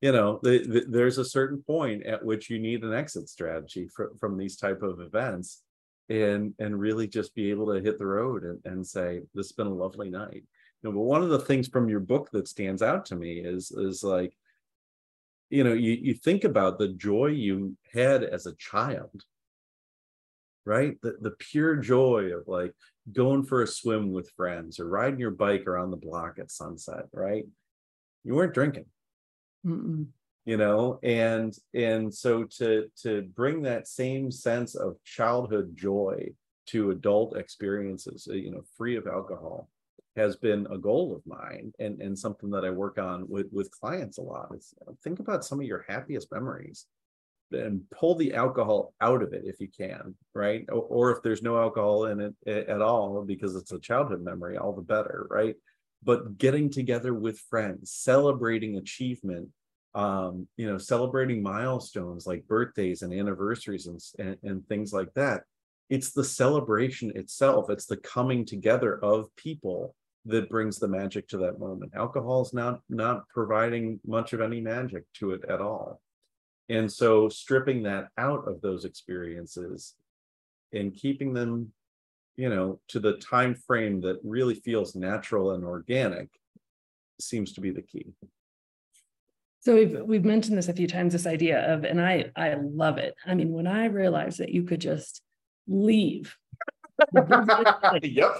you 0.00 0.12
know 0.12 0.40
the, 0.42 0.66
the, 0.66 0.84
there's 0.88 1.18
a 1.18 1.24
certain 1.24 1.62
point 1.62 2.04
at 2.04 2.24
which 2.24 2.50
you 2.50 2.58
need 2.58 2.82
an 2.82 2.92
exit 2.92 3.28
strategy 3.28 3.86
for, 3.94 4.10
from 4.18 4.36
these 4.36 4.56
type 4.56 4.82
of 4.82 5.00
events 5.00 5.62
and 6.08 6.52
and 6.58 6.80
really 6.86 7.06
just 7.06 7.34
be 7.36 7.50
able 7.50 7.72
to 7.72 7.82
hit 7.82 7.96
the 7.98 8.06
road 8.06 8.42
and, 8.42 8.58
and 8.64 8.84
say 8.84 9.20
this 9.34 9.48
has 9.48 9.52
been 9.52 9.68
a 9.68 9.82
lovely 9.84 10.10
night. 10.10 10.42
You 10.82 10.84
know 10.84 10.92
but 10.92 11.10
one 11.14 11.22
of 11.22 11.28
the 11.28 11.44
things 11.48 11.68
from 11.68 11.88
your 11.88 12.00
book 12.00 12.30
that 12.32 12.48
stands 12.48 12.82
out 12.82 13.06
to 13.06 13.14
me 13.14 13.34
is 13.38 13.70
is 13.70 14.02
like 14.02 14.32
you 15.50 15.64
know 15.64 15.72
you, 15.72 15.92
you 15.92 16.14
think 16.14 16.44
about 16.44 16.78
the 16.78 16.88
joy 16.88 17.26
you 17.26 17.76
had 17.92 18.22
as 18.24 18.46
a 18.46 18.54
child 18.56 19.24
right? 20.66 21.00
The, 21.02 21.16
the 21.20 21.32
pure 21.32 21.76
joy 21.76 22.32
of 22.36 22.46
like 22.46 22.74
going 23.12 23.44
for 23.44 23.62
a 23.62 23.66
swim 23.66 24.12
with 24.12 24.30
friends 24.36 24.78
or 24.78 24.86
riding 24.88 25.18
your 25.18 25.30
bike 25.30 25.66
around 25.66 25.90
the 25.90 25.96
block 25.96 26.38
at 26.38 26.50
sunset 26.50 27.06
right? 27.12 27.44
You 28.24 28.34
weren't 28.34 28.54
drinking. 28.54 28.86
Mm-mm. 29.66 30.06
you 30.46 30.56
know 30.56 30.98
and 31.02 31.54
and 31.74 32.14
so 32.14 32.44
to 32.44 32.86
to 33.02 33.22
bring 33.36 33.60
that 33.62 33.86
same 33.86 34.30
sense 34.30 34.74
of 34.74 34.96
childhood 35.04 35.76
joy 35.76 36.30
to 36.66 36.92
adult 36.92 37.36
experiences 37.36 38.26
uh, 38.30 38.34
you 38.34 38.50
know 38.50 38.62
free 38.78 38.96
of 38.96 39.06
alcohol 39.06 39.68
has 40.20 40.36
been 40.36 40.66
a 40.70 40.78
goal 40.78 41.16
of 41.16 41.26
mine 41.26 41.72
and 41.78 42.00
and 42.00 42.18
something 42.18 42.50
that 42.50 42.64
I 42.64 42.70
work 42.70 42.98
on 42.98 43.26
with 43.28 43.46
with 43.50 43.70
clients 43.70 44.18
a 44.18 44.22
lot 44.22 44.48
is 44.54 44.74
think 45.02 45.18
about 45.18 45.44
some 45.44 45.60
of 45.60 45.66
your 45.66 45.84
happiest 45.88 46.30
memories 46.30 46.86
and 47.52 47.82
pull 47.90 48.14
the 48.14 48.34
alcohol 48.34 48.92
out 49.00 49.22
of 49.22 49.32
it 49.32 49.42
if 49.44 49.60
you 49.60 49.68
can 49.68 50.14
right? 50.34 50.64
Or, 50.68 50.82
or 50.82 51.10
if 51.12 51.22
there's 51.22 51.42
no 51.42 51.58
alcohol 51.58 52.06
in 52.06 52.20
it 52.20 52.34
at 52.46 52.82
all 52.82 53.24
because 53.24 53.56
it's 53.56 53.72
a 53.72 53.80
childhood 53.80 54.22
memory 54.22 54.56
all 54.58 54.74
the 54.74 54.82
better 54.82 55.26
right? 55.30 55.56
But 56.02 56.38
getting 56.38 56.70
together 56.70 57.14
with 57.14 57.44
friends 57.50 57.90
celebrating 57.92 58.76
achievement 58.76 59.48
um 59.96 60.46
you 60.56 60.70
know 60.70 60.78
celebrating 60.78 61.42
milestones 61.42 62.24
like 62.24 62.46
birthdays 62.46 63.02
and 63.02 63.12
anniversaries 63.12 63.86
and, 63.88 64.00
and, 64.20 64.36
and 64.44 64.68
things 64.68 64.92
like 64.92 65.12
that 65.14 65.42
it's 65.90 66.12
the 66.12 66.24
celebration 66.24 67.12
itself. 67.16 67.68
It's 67.68 67.86
the 67.86 67.96
coming 67.96 68.46
together 68.46 68.98
of 69.04 69.34
people 69.34 69.96
that 70.26 70.50
brings 70.50 70.78
the 70.78 70.88
magic 70.88 71.28
to 71.28 71.38
that 71.38 71.58
moment. 71.58 71.92
Alcohol 71.94 72.42
is 72.42 72.52
not 72.52 72.80
not 72.88 73.28
providing 73.28 74.00
much 74.06 74.32
of 74.32 74.40
any 74.40 74.60
magic 74.60 75.04
to 75.14 75.32
it 75.32 75.44
at 75.48 75.60
all. 75.60 76.00
And 76.68 76.90
so 76.90 77.28
stripping 77.28 77.82
that 77.84 78.08
out 78.16 78.46
of 78.46 78.60
those 78.60 78.84
experiences 78.84 79.94
and 80.72 80.94
keeping 80.94 81.32
them, 81.32 81.72
you 82.36 82.48
know, 82.48 82.80
to 82.88 83.00
the 83.00 83.14
time 83.14 83.54
frame 83.54 84.00
that 84.02 84.20
really 84.22 84.54
feels 84.54 84.94
natural 84.94 85.52
and 85.52 85.64
organic 85.64 86.28
seems 87.18 87.52
to 87.54 87.60
be 87.60 87.70
the 87.70 87.82
key. 87.82 88.06
So 89.60 89.74
we've 89.74 90.00
we've 90.02 90.24
mentioned 90.24 90.56
this 90.56 90.68
a 90.68 90.74
few 90.74 90.86
times 90.86 91.12
this 91.12 91.26
idea 91.26 91.72
of 91.72 91.84
and 91.84 92.00
I 92.00 92.30
I 92.36 92.54
love 92.54 92.98
it. 92.98 93.14
I 93.26 93.34
mean 93.34 93.52
when 93.52 93.66
I 93.66 93.86
realized 93.86 94.38
that 94.38 94.50
you 94.50 94.62
could 94.62 94.80
just 94.80 95.22
leave 95.66 96.36
yep. 98.02 98.32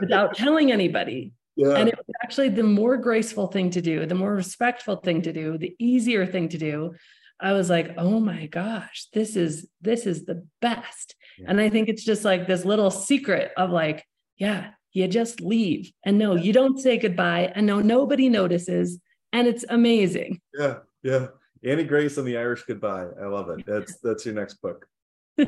without 0.00 0.34
telling 0.34 0.72
anybody. 0.72 1.32
Yeah. 1.56 1.74
And 1.74 1.88
it 1.88 1.96
was 1.96 2.06
actually 2.22 2.50
the 2.50 2.62
more 2.62 2.96
graceful 2.96 3.48
thing 3.48 3.70
to 3.70 3.82
do, 3.82 4.06
the 4.06 4.14
more 4.14 4.34
respectful 4.34 4.96
thing 4.96 5.22
to 5.22 5.32
do, 5.32 5.58
the 5.58 5.74
easier 5.78 6.24
thing 6.24 6.48
to 6.50 6.58
do. 6.58 6.94
I 7.40 7.52
was 7.52 7.70
like, 7.70 7.94
oh 7.96 8.20
my 8.20 8.46
gosh, 8.46 9.06
this 9.12 9.36
is 9.36 9.68
this 9.80 10.06
is 10.06 10.24
the 10.24 10.46
best. 10.60 11.14
Yeah. 11.38 11.46
And 11.48 11.60
I 11.60 11.68
think 11.68 11.88
it's 11.88 12.04
just 12.04 12.24
like 12.24 12.46
this 12.46 12.64
little 12.64 12.90
secret 12.90 13.52
of 13.56 13.70
like, 13.70 14.04
yeah, 14.36 14.70
you 14.92 15.06
just 15.08 15.40
leave. 15.40 15.92
And 16.04 16.18
no, 16.18 16.34
you 16.34 16.52
don't 16.52 16.78
say 16.78 16.96
goodbye. 16.96 17.52
And 17.54 17.66
no, 17.66 17.80
nobody 17.80 18.28
notices. 18.28 19.00
And 19.32 19.46
it's 19.46 19.64
amazing. 19.68 20.40
Yeah, 20.58 20.78
yeah. 21.02 21.26
Annie 21.64 21.84
Grace 21.84 22.18
and 22.18 22.26
the 22.26 22.36
Irish 22.36 22.62
Goodbye. 22.64 23.08
I 23.20 23.26
love 23.26 23.50
it. 23.50 23.66
That's 23.66 23.98
that's 23.98 24.24
your 24.24 24.34
next 24.34 24.62
book. 24.62 24.86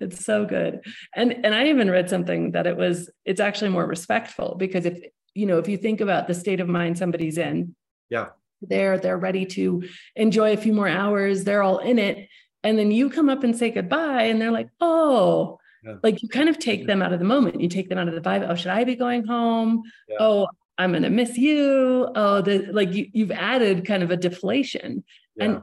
it's 0.00 0.24
so 0.24 0.44
good. 0.44 0.80
And 1.14 1.44
and 1.44 1.54
i 1.54 1.68
even 1.68 1.90
read 1.90 2.10
something 2.10 2.52
that 2.52 2.66
it 2.66 2.76
was 2.76 3.10
it's 3.24 3.40
actually 3.40 3.70
more 3.70 3.86
respectful 3.86 4.56
because 4.58 4.86
if 4.86 4.98
you 5.34 5.46
know 5.46 5.58
if 5.58 5.68
you 5.68 5.76
think 5.76 6.00
about 6.00 6.26
the 6.26 6.34
state 6.34 6.60
of 6.60 6.68
mind 6.68 6.98
somebody's 6.98 7.38
in 7.38 7.74
yeah. 8.08 8.26
they're 8.62 8.98
they're 8.98 9.18
ready 9.18 9.46
to 9.46 9.82
enjoy 10.16 10.52
a 10.52 10.56
few 10.56 10.72
more 10.72 10.88
hours 10.88 11.44
they're 11.44 11.62
all 11.62 11.78
in 11.78 11.98
it 11.98 12.28
and 12.62 12.78
then 12.78 12.90
you 12.90 13.10
come 13.10 13.28
up 13.28 13.44
and 13.44 13.56
say 13.56 13.70
goodbye 13.70 14.24
and 14.24 14.40
they're 14.40 14.50
like 14.50 14.68
oh. 14.80 15.58
Yeah. 15.82 15.94
like 16.02 16.22
you 16.22 16.28
kind 16.28 16.50
of 16.50 16.58
take 16.58 16.86
them 16.86 17.00
out 17.00 17.14
of 17.14 17.20
the 17.20 17.24
moment. 17.24 17.58
You 17.58 17.68
take 17.70 17.88
them 17.88 17.96
out 17.96 18.06
of 18.06 18.14
the 18.14 18.20
vibe 18.20 18.46
oh 18.46 18.54
should 18.54 18.70
i 18.70 18.84
be 18.84 18.96
going 18.96 19.24
home? 19.24 19.82
Yeah. 20.08 20.16
oh 20.20 20.48
i'm 20.76 20.90
going 20.90 21.04
to 21.04 21.10
miss 21.10 21.38
you. 21.38 22.10
Oh 22.14 22.42
the 22.42 22.70
like 22.70 22.92
you, 22.92 23.06
you've 23.14 23.30
added 23.30 23.86
kind 23.86 24.02
of 24.02 24.10
a 24.10 24.16
deflation 24.16 25.04
yeah. 25.36 25.44
And 25.44 25.62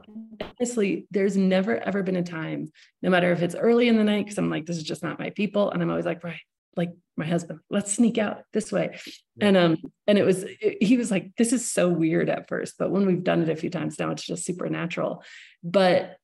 honestly, 0.58 1.06
there's 1.10 1.36
never 1.36 1.76
ever 1.76 2.02
been 2.02 2.16
a 2.16 2.22
time, 2.22 2.70
no 3.02 3.10
matter 3.10 3.32
if 3.32 3.42
it's 3.42 3.54
early 3.54 3.88
in 3.88 3.96
the 3.96 4.04
night, 4.04 4.24
because 4.24 4.38
I'm 4.38 4.50
like, 4.50 4.66
this 4.66 4.76
is 4.76 4.82
just 4.82 5.02
not 5.02 5.18
my 5.18 5.30
people. 5.30 5.70
And 5.70 5.82
I'm 5.82 5.90
always 5.90 6.06
like, 6.06 6.24
right, 6.24 6.40
like 6.76 6.92
my 7.16 7.26
husband, 7.26 7.60
let's 7.70 7.92
sneak 7.92 8.18
out 8.18 8.42
this 8.52 8.70
way. 8.70 8.98
Yeah. 9.36 9.48
And 9.48 9.56
um, 9.56 9.78
and 10.06 10.18
it 10.18 10.24
was 10.24 10.44
it, 10.44 10.82
he 10.82 10.96
was 10.96 11.10
like, 11.10 11.32
this 11.36 11.52
is 11.52 11.70
so 11.70 11.88
weird 11.88 12.28
at 12.28 12.48
first, 12.48 12.76
but 12.78 12.90
when 12.90 13.06
we've 13.06 13.24
done 13.24 13.42
it 13.42 13.48
a 13.48 13.56
few 13.56 13.70
times 13.70 13.98
now, 13.98 14.10
it's 14.10 14.24
just 14.24 14.44
supernatural. 14.44 15.22
But 15.62 16.16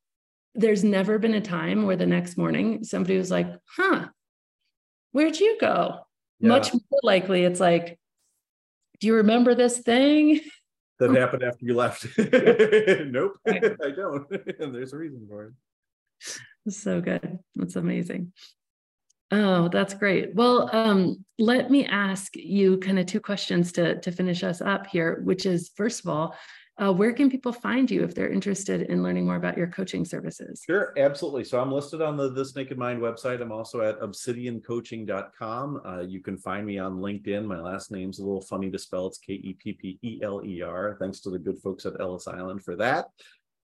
there's 0.54 0.84
never 0.84 1.18
been 1.18 1.34
a 1.34 1.40
time 1.40 1.84
where 1.84 1.96
the 1.96 2.06
next 2.06 2.36
morning 2.36 2.84
somebody 2.84 3.18
was 3.18 3.30
like, 3.30 3.48
huh, 3.76 4.06
where'd 5.10 5.38
you 5.38 5.58
go? 5.60 6.06
Yeah. 6.38 6.48
Much 6.48 6.72
more 6.72 7.00
likely, 7.02 7.42
it's 7.42 7.60
like, 7.60 7.98
do 9.00 9.08
you 9.08 9.16
remember 9.16 9.54
this 9.54 9.78
thing? 9.78 10.40
That 10.98 11.10
happened 11.14 11.42
after 11.42 11.64
you 11.64 11.74
left. 11.74 12.06
nope, 12.18 13.38
I 13.46 13.90
don't. 13.94 14.30
and 14.58 14.74
there's 14.74 14.92
a 14.92 14.96
reason 14.96 15.26
for 15.28 15.46
it. 15.46 16.72
So 16.72 17.00
good. 17.00 17.38
That's 17.54 17.76
amazing. 17.76 18.32
Oh, 19.30 19.68
that's 19.68 19.94
great. 19.94 20.34
Well, 20.34 20.70
um, 20.72 21.24
let 21.38 21.70
me 21.70 21.86
ask 21.86 22.36
you 22.36 22.78
kind 22.78 22.98
of 22.98 23.06
two 23.06 23.20
questions 23.20 23.72
to, 23.72 24.00
to 24.00 24.12
finish 24.12 24.44
us 24.44 24.60
up 24.60 24.86
here, 24.86 25.20
which 25.24 25.44
is 25.44 25.70
first 25.74 26.00
of 26.00 26.08
all, 26.08 26.36
uh, 26.76 26.92
where 26.92 27.12
can 27.12 27.30
people 27.30 27.52
find 27.52 27.88
you 27.88 28.02
if 28.02 28.14
they're 28.14 28.30
interested 28.30 28.82
in 28.82 29.02
learning 29.02 29.26
more 29.26 29.36
about 29.36 29.56
your 29.56 29.68
coaching 29.68 30.04
services? 30.04 30.62
Sure, 30.66 30.92
absolutely. 30.96 31.44
So 31.44 31.60
I'm 31.60 31.70
listed 31.70 32.02
on 32.02 32.16
the 32.16 32.30
This 32.30 32.56
Naked 32.56 32.76
Mind 32.78 33.00
website. 33.00 33.40
I'm 33.40 33.52
also 33.52 33.80
at 33.80 34.00
obsidiancoaching.com. 34.00 35.82
Uh, 35.84 36.00
you 36.00 36.20
can 36.20 36.36
find 36.36 36.66
me 36.66 36.78
on 36.78 36.98
LinkedIn. 36.98 37.44
My 37.44 37.60
last 37.60 37.92
name's 37.92 38.18
a 38.18 38.24
little 38.24 38.42
funny 38.42 38.70
to 38.72 38.78
spell. 38.78 39.06
It's 39.06 39.18
K 39.18 39.34
E 39.34 39.56
P 39.58 39.72
P 39.74 39.98
E 40.02 40.20
L 40.22 40.42
E 40.44 40.62
R. 40.62 40.96
Thanks 41.00 41.20
to 41.20 41.30
the 41.30 41.38
good 41.38 41.60
folks 41.60 41.86
at 41.86 42.00
Ellis 42.00 42.26
Island 42.26 42.64
for 42.64 42.74
that. 42.76 43.06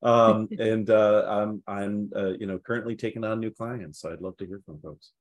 Um, 0.03 0.47
and 0.59 0.89
uh, 0.89 1.25
I'm 1.27 1.63
I'm 1.67 2.11
uh, 2.15 2.33
you 2.39 2.45
know 2.45 2.59
currently 2.59 2.95
taking 2.95 3.23
on 3.23 3.39
new 3.39 3.51
clients, 3.51 4.01
so 4.01 4.11
I'd 4.11 4.21
love 4.21 4.37
to 4.37 4.45
hear 4.45 4.61
from 4.65 4.79
folks. 4.81 5.11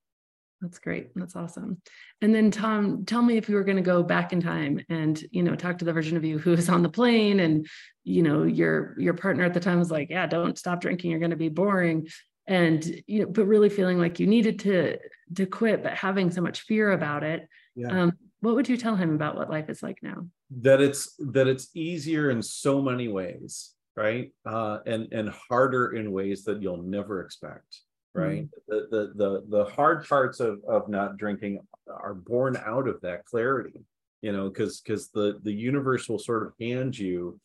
That's 0.60 0.78
great. 0.78 1.10
That's 1.14 1.36
awesome. 1.36 1.80
And 2.20 2.34
then 2.34 2.50
Tom, 2.50 3.04
tell 3.04 3.22
me 3.22 3.36
if 3.36 3.48
you 3.48 3.54
were 3.54 3.64
going 3.64 3.76
to 3.76 3.82
go 3.82 4.02
back 4.02 4.32
in 4.32 4.40
time 4.40 4.80
and, 4.88 5.22
you 5.30 5.42
know, 5.42 5.54
talk 5.54 5.78
to 5.78 5.84
the 5.84 5.92
version 5.92 6.16
of 6.16 6.24
you 6.24 6.38
who 6.38 6.50
was 6.50 6.68
on 6.68 6.82
the 6.82 6.88
plane 6.88 7.40
and, 7.40 7.66
you 8.02 8.22
know, 8.22 8.42
your 8.42 8.98
your 8.98 9.14
partner 9.14 9.44
at 9.44 9.54
the 9.54 9.60
time 9.60 9.78
was 9.78 9.90
like, 9.90 10.10
yeah, 10.10 10.26
don't 10.26 10.58
stop 10.58 10.80
drinking, 10.80 11.10
you're 11.10 11.20
going 11.20 11.30
to 11.30 11.36
be 11.36 11.48
boring. 11.48 12.08
And, 12.48 12.84
you 13.06 13.20
know, 13.20 13.26
but 13.26 13.44
really 13.44 13.68
feeling 13.68 13.98
like 13.98 14.18
you 14.18 14.26
needed 14.26 14.58
to 14.60 14.98
to 15.36 15.46
quit, 15.46 15.82
but 15.82 15.92
having 15.92 16.30
so 16.30 16.40
much 16.40 16.62
fear 16.62 16.90
about 16.90 17.22
it. 17.22 17.46
Yeah. 17.76 18.02
Um, 18.02 18.12
what 18.40 18.54
would 18.54 18.68
you 18.68 18.76
tell 18.76 18.96
him 18.96 19.14
about 19.14 19.36
what 19.36 19.50
life 19.50 19.68
is 19.68 19.82
like 19.82 19.98
now? 20.02 20.26
That 20.62 20.80
it's 20.80 21.14
that 21.18 21.46
it's 21.46 21.68
easier 21.74 22.30
in 22.30 22.42
so 22.42 22.82
many 22.82 23.06
ways, 23.06 23.74
right? 23.96 24.32
Uh, 24.44 24.78
and 24.86 25.12
and 25.12 25.28
harder 25.28 25.94
in 25.94 26.10
ways 26.10 26.44
that 26.44 26.62
you'll 26.62 26.82
never 26.82 27.20
expect 27.20 27.82
right 28.18 28.44
mm-hmm. 28.44 28.58
the, 28.68 28.88
the 28.90 29.12
the 29.14 29.44
the 29.48 29.64
hard 29.70 30.06
parts 30.08 30.40
of 30.40 30.60
of 30.68 30.88
not 30.88 31.16
drinking 31.16 31.60
are 31.88 32.14
born 32.14 32.56
out 32.64 32.88
of 32.88 33.00
that 33.00 33.24
clarity 33.24 33.80
you 34.22 34.32
know 34.32 34.48
because 34.48 34.80
because 34.80 35.08
the 35.10 35.38
the 35.42 35.52
universe 35.52 36.08
will 36.08 36.18
sort 36.18 36.46
of 36.46 36.52
hand 36.60 36.96
you 36.98 37.38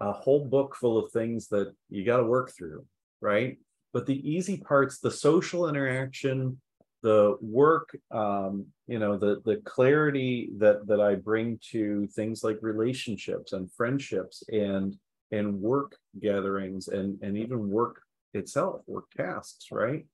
a 0.00 0.12
whole 0.12 0.44
book 0.44 0.76
full 0.76 0.98
of 0.98 1.10
things 1.10 1.48
that 1.48 1.72
you 1.88 2.04
got 2.04 2.18
to 2.18 2.24
work 2.24 2.52
through 2.56 2.84
right 3.20 3.58
but 3.92 4.06
the 4.06 4.28
easy 4.28 4.56
parts 4.58 4.98
the 4.98 5.10
social 5.10 5.68
interaction 5.68 6.60
the 7.02 7.36
work 7.40 7.96
um 8.10 8.66
you 8.86 8.98
know 8.98 9.16
the 9.16 9.40
the 9.44 9.56
clarity 9.64 10.50
that 10.58 10.86
that 10.86 11.00
i 11.00 11.14
bring 11.14 11.58
to 11.62 12.06
things 12.08 12.42
like 12.42 12.58
relationships 12.62 13.52
and 13.52 13.70
friendships 13.72 14.42
and 14.48 14.96
and 15.32 15.60
work 15.60 15.96
gatherings 16.20 16.88
and 16.88 17.18
and 17.22 17.36
even 17.36 17.68
work 17.68 18.02
itself 18.36 18.82
work 18.86 19.10
tasks 19.16 19.68
right? 19.70 20.06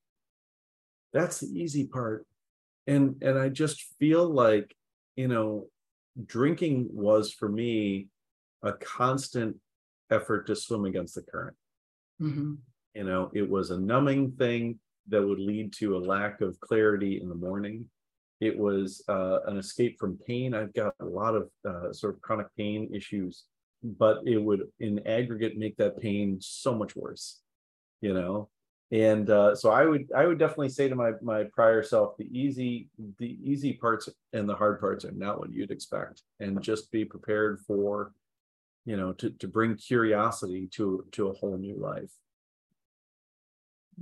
That's 1.12 1.40
the 1.40 1.48
easy 1.48 1.86
part. 1.86 2.26
And 2.86 3.22
and 3.22 3.38
i 3.38 3.48
just 3.48 3.80
feel 4.00 4.28
like 4.28 4.74
you 5.14 5.28
know 5.28 5.66
drinking 6.26 6.88
was 6.90 7.32
for 7.32 7.48
me 7.48 8.08
a 8.62 8.72
constant 8.72 9.56
effort 10.10 10.46
to 10.46 10.56
swim 10.56 10.84
against 10.84 11.14
the 11.14 11.22
current. 11.22 11.56
Mm-hmm. 12.20 12.54
you 12.94 13.04
know 13.04 13.30
it 13.34 13.48
was 13.48 13.70
a 13.70 13.80
numbing 13.80 14.32
thing 14.32 14.78
that 15.08 15.26
would 15.26 15.40
lead 15.40 15.72
to 15.74 15.96
a 15.96 16.04
lack 16.14 16.40
of 16.40 16.58
clarity 16.60 17.20
in 17.20 17.28
the 17.28 17.34
morning. 17.34 17.86
It 18.40 18.58
was 18.58 19.04
uh, 19.08 19.38
an 19.46 19.56
escape 19.58 19.98
from 20.00 20.18
pain. 20.26 20.52
I've 20.54 20.74
got 20.74 20.94
a 21.00 21.04
lot 21.04 21.34
of 21.36 21.48
uh, 21.68 21.92
sort 21.92 22.14
of 22.14 22.22
chronic 22.22 22.48
pain 22.56 22.90
issues 22.92 23.44
but 23.82 24.18
it 24.26 24.38
would 24.38 24.62
in 24.80 25.04
aggregate 25.06 25.58
make 25.58 25.76
that 25.76 26.00
pain 26.00 26.38
so 26.40 26.74
much 26.74 26.94
worse 26.94 27.40
you 28.02 28.12
know 28.12 28.50
and 28.90 29.30
uh, 29.30 29.54
so 29.54 29.70
i 29.70 29.86
would 29.86 30.10
i 30.14 30.26
would 30.26 30.38
definitely 30.38 30.68
say 30.68 30.88
to 30.88 30.94
my 30.94 31.12
my 31.22 31.44
prior 31.44 31.82
self 31.82 32.14
the 32.18 32.28
easy 32.38 32.88
the 33.18 33.38
easy 33.42 33.72
parts 33.72 34.10
and 34.34 34.46
the 34.46 34.54
hard 34.54 34.78
parts 34.78 35.06
are 35.06 35.12
not 35.12 35.38
what 35.38 35.50
you'd 35.50 35.70
expect 35.70 36.22
and 36.40 36.60
just 36.60 36.92
be 36.92 37.04
prepared 37.04 37.58
for 37.66 38.12
you 38.84 38.96
know 38.96 39.12
to 39.12 39.30
to 39.30 39.48
bring 39.48 39.74
curiosity 39.76 40.68
to 40.70 41.06
to 41.12 41.28
a 41.28 41.32
whole 41.32 41.56
new 41.56 41.76
life 41.76 42.12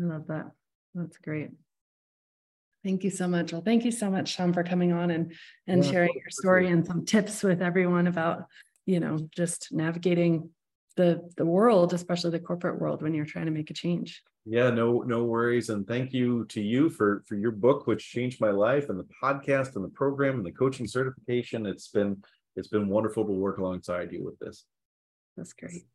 I 0.00 0.04
love 0.04 0.28
that. 0.28 0.46
That's 0.94 1.18
great. 1.18 1.50
Thank 2.84 3.04
you 3.04 3.10
so 3.10 3.28
much. 3.28 3.52
Well, 3.52 3.60
thank 3.62 3.84
you 3.84 3.90
so 3.90 4.10
much, 4.10 4.28
Sean, 4.34 4.52
for 4.52 4.62
coming 4.62 4.92
on 4.92 5.10
and 5.10 5.34
and 5.66 5.84
Yeah, 5.84 5.90
sharing 5.90 6.12
your 6.14 6.30
story 6.30 6.68
and 6.68 6.86
some 6.86 7.04
tips 7.04 7.42
with 7.42 7.60
everyone 7.60 8.06
about, 8.06 8.46
you 8.86 9.00
know, 9.00 9.18
just 9.34 9.72
navigating 9.72 10.50
the 11.00 11.30
the 11.36 11.46
world, 11.46 11.92
especially 11.94 12.30
the 12.30 12.40
corporate 12.40 12.80
world 12.80 13.02
when 13.02 13.14
you're 13.14 13.24
trying 13.24 13.46
to 13.46 13.50
make 13.50 13.70
a 13.70 13.74
change. 13.74 14.22
Yeah, 14.44 14.70
no, 14.70 15.00
no 15.02 15.24
worries. 15.24 15.68
And 15.70 15.86
thank 15.86 16.12
you 16.12 16.44
to 16.46 16.60
you 16.60 16.90
for 16.90 17.22
for 17.26 17.36
your 17.36 17.52
book, 17.52 17.86
which 17.86 18.10
changed 18.10 18.40
my 18.40 18.50
life, 18.50 18.88
and 18.88 18.98
the 18.98 19.08
podcast 19.22 19.76
and 19.76 19.84
the 19.84 19.94
program 20.02 20.36
and 20.36 20.46
the 20.46 20.52
coaching 20.52 20.86
certification. 20.86 21.66
It's 21.66 21.88
been 21.88 22.22
it's 22.56 22.68
been 22.68 22.88
wonderful 22.88 23.24
to 23.24 23.32
work 23.32 23.58
alongside 23.58 24.12
you 24.12 24.24
with 24.24 24.38
this. 24.38 24.64
That's 25.36 25.52
great. 25.52 25.86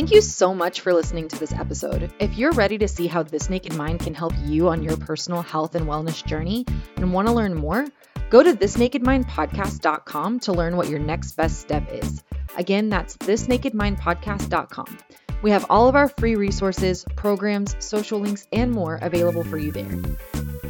Thank 0.00 0.12
you 0.12 0.22
so 0.22 0.54
much 0.54 0.80
for 0.80 0.94
listening 0.94 1.28
to 1.28 1.38
this 1.38 1.52
episode. 1.52 2.10
If 2.20 2.38
you're 2.38 2.52
ready 2.52 2.78
to 2.78 2.88
see 2.88 3.06
how 3.06 3.22
This 3.22 3.50
Naked 3.50 3.74
Mind 3.74 4.00
can 4.00 4.14
help 4.14 4.32
you 4.46 4.70
on 4.70 4.82
your 4.82 4.96
personal 4.96 5.42
health 5.42 5.74
and 5.74 5.86
wellness 5.86 6.24
journey 6.24 6.64
and 6.96 7.12
want 7.12 7.28
to 7.28 7.34
learn 7.34 7.54
more, 7.54 7.84
go 8.30 8.42
to 8.42 8.54
thisnakedmindpodcast.com 8.54 10.40
to 10.40 10.52
learn 10.52 10.78
what 10.78 10.88
your 10.88 11.00
next 11.00 11.32
best 11.32 11.60
step 11.60 11.86
is. 11.92 12.24
Again, 12.56 12.88
that's 12.88 13.18
thisnakedmindpodcast.com. 13.18 14.98
We 15.42 15.50
have 15.50 15.66
all 15.68 15.86
of 15.86 15.94
our 15.94 16.08
free 16.08 16.34
resources, 16.34 17.04
programs, 17.14 17.76
social 17.78 18.20
links, 18.20 18.46
and 18.54 18.72
more 18.72 18.98
available 19.02 19.44
for 19.44 19.58
you 19.58 19.70
there. 19.70 19.98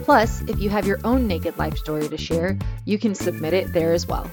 Plus, 0.02 0.40
if 0.48 0.58
you 0.58 0.70
have 0.70 0.88
your 0.88 0.98
own 1.04 1.28
naked 1.28 1.56
life 1.56 1.78
story 1.78 2.08
to 2.08 2.18
share, 2.18 2.58
you 2.84 2.98
can 2.98 3.14
submit 3.14 3.54
it 3.54 3.72
there 3.72 3.92
as 3.92 4.08
well. 4.08 4.28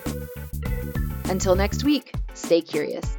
Until 1.25 1.55
next 1.55 1.83
week, 1.83 2.15
stay 2.33 2.61
curious. 2.61 3.15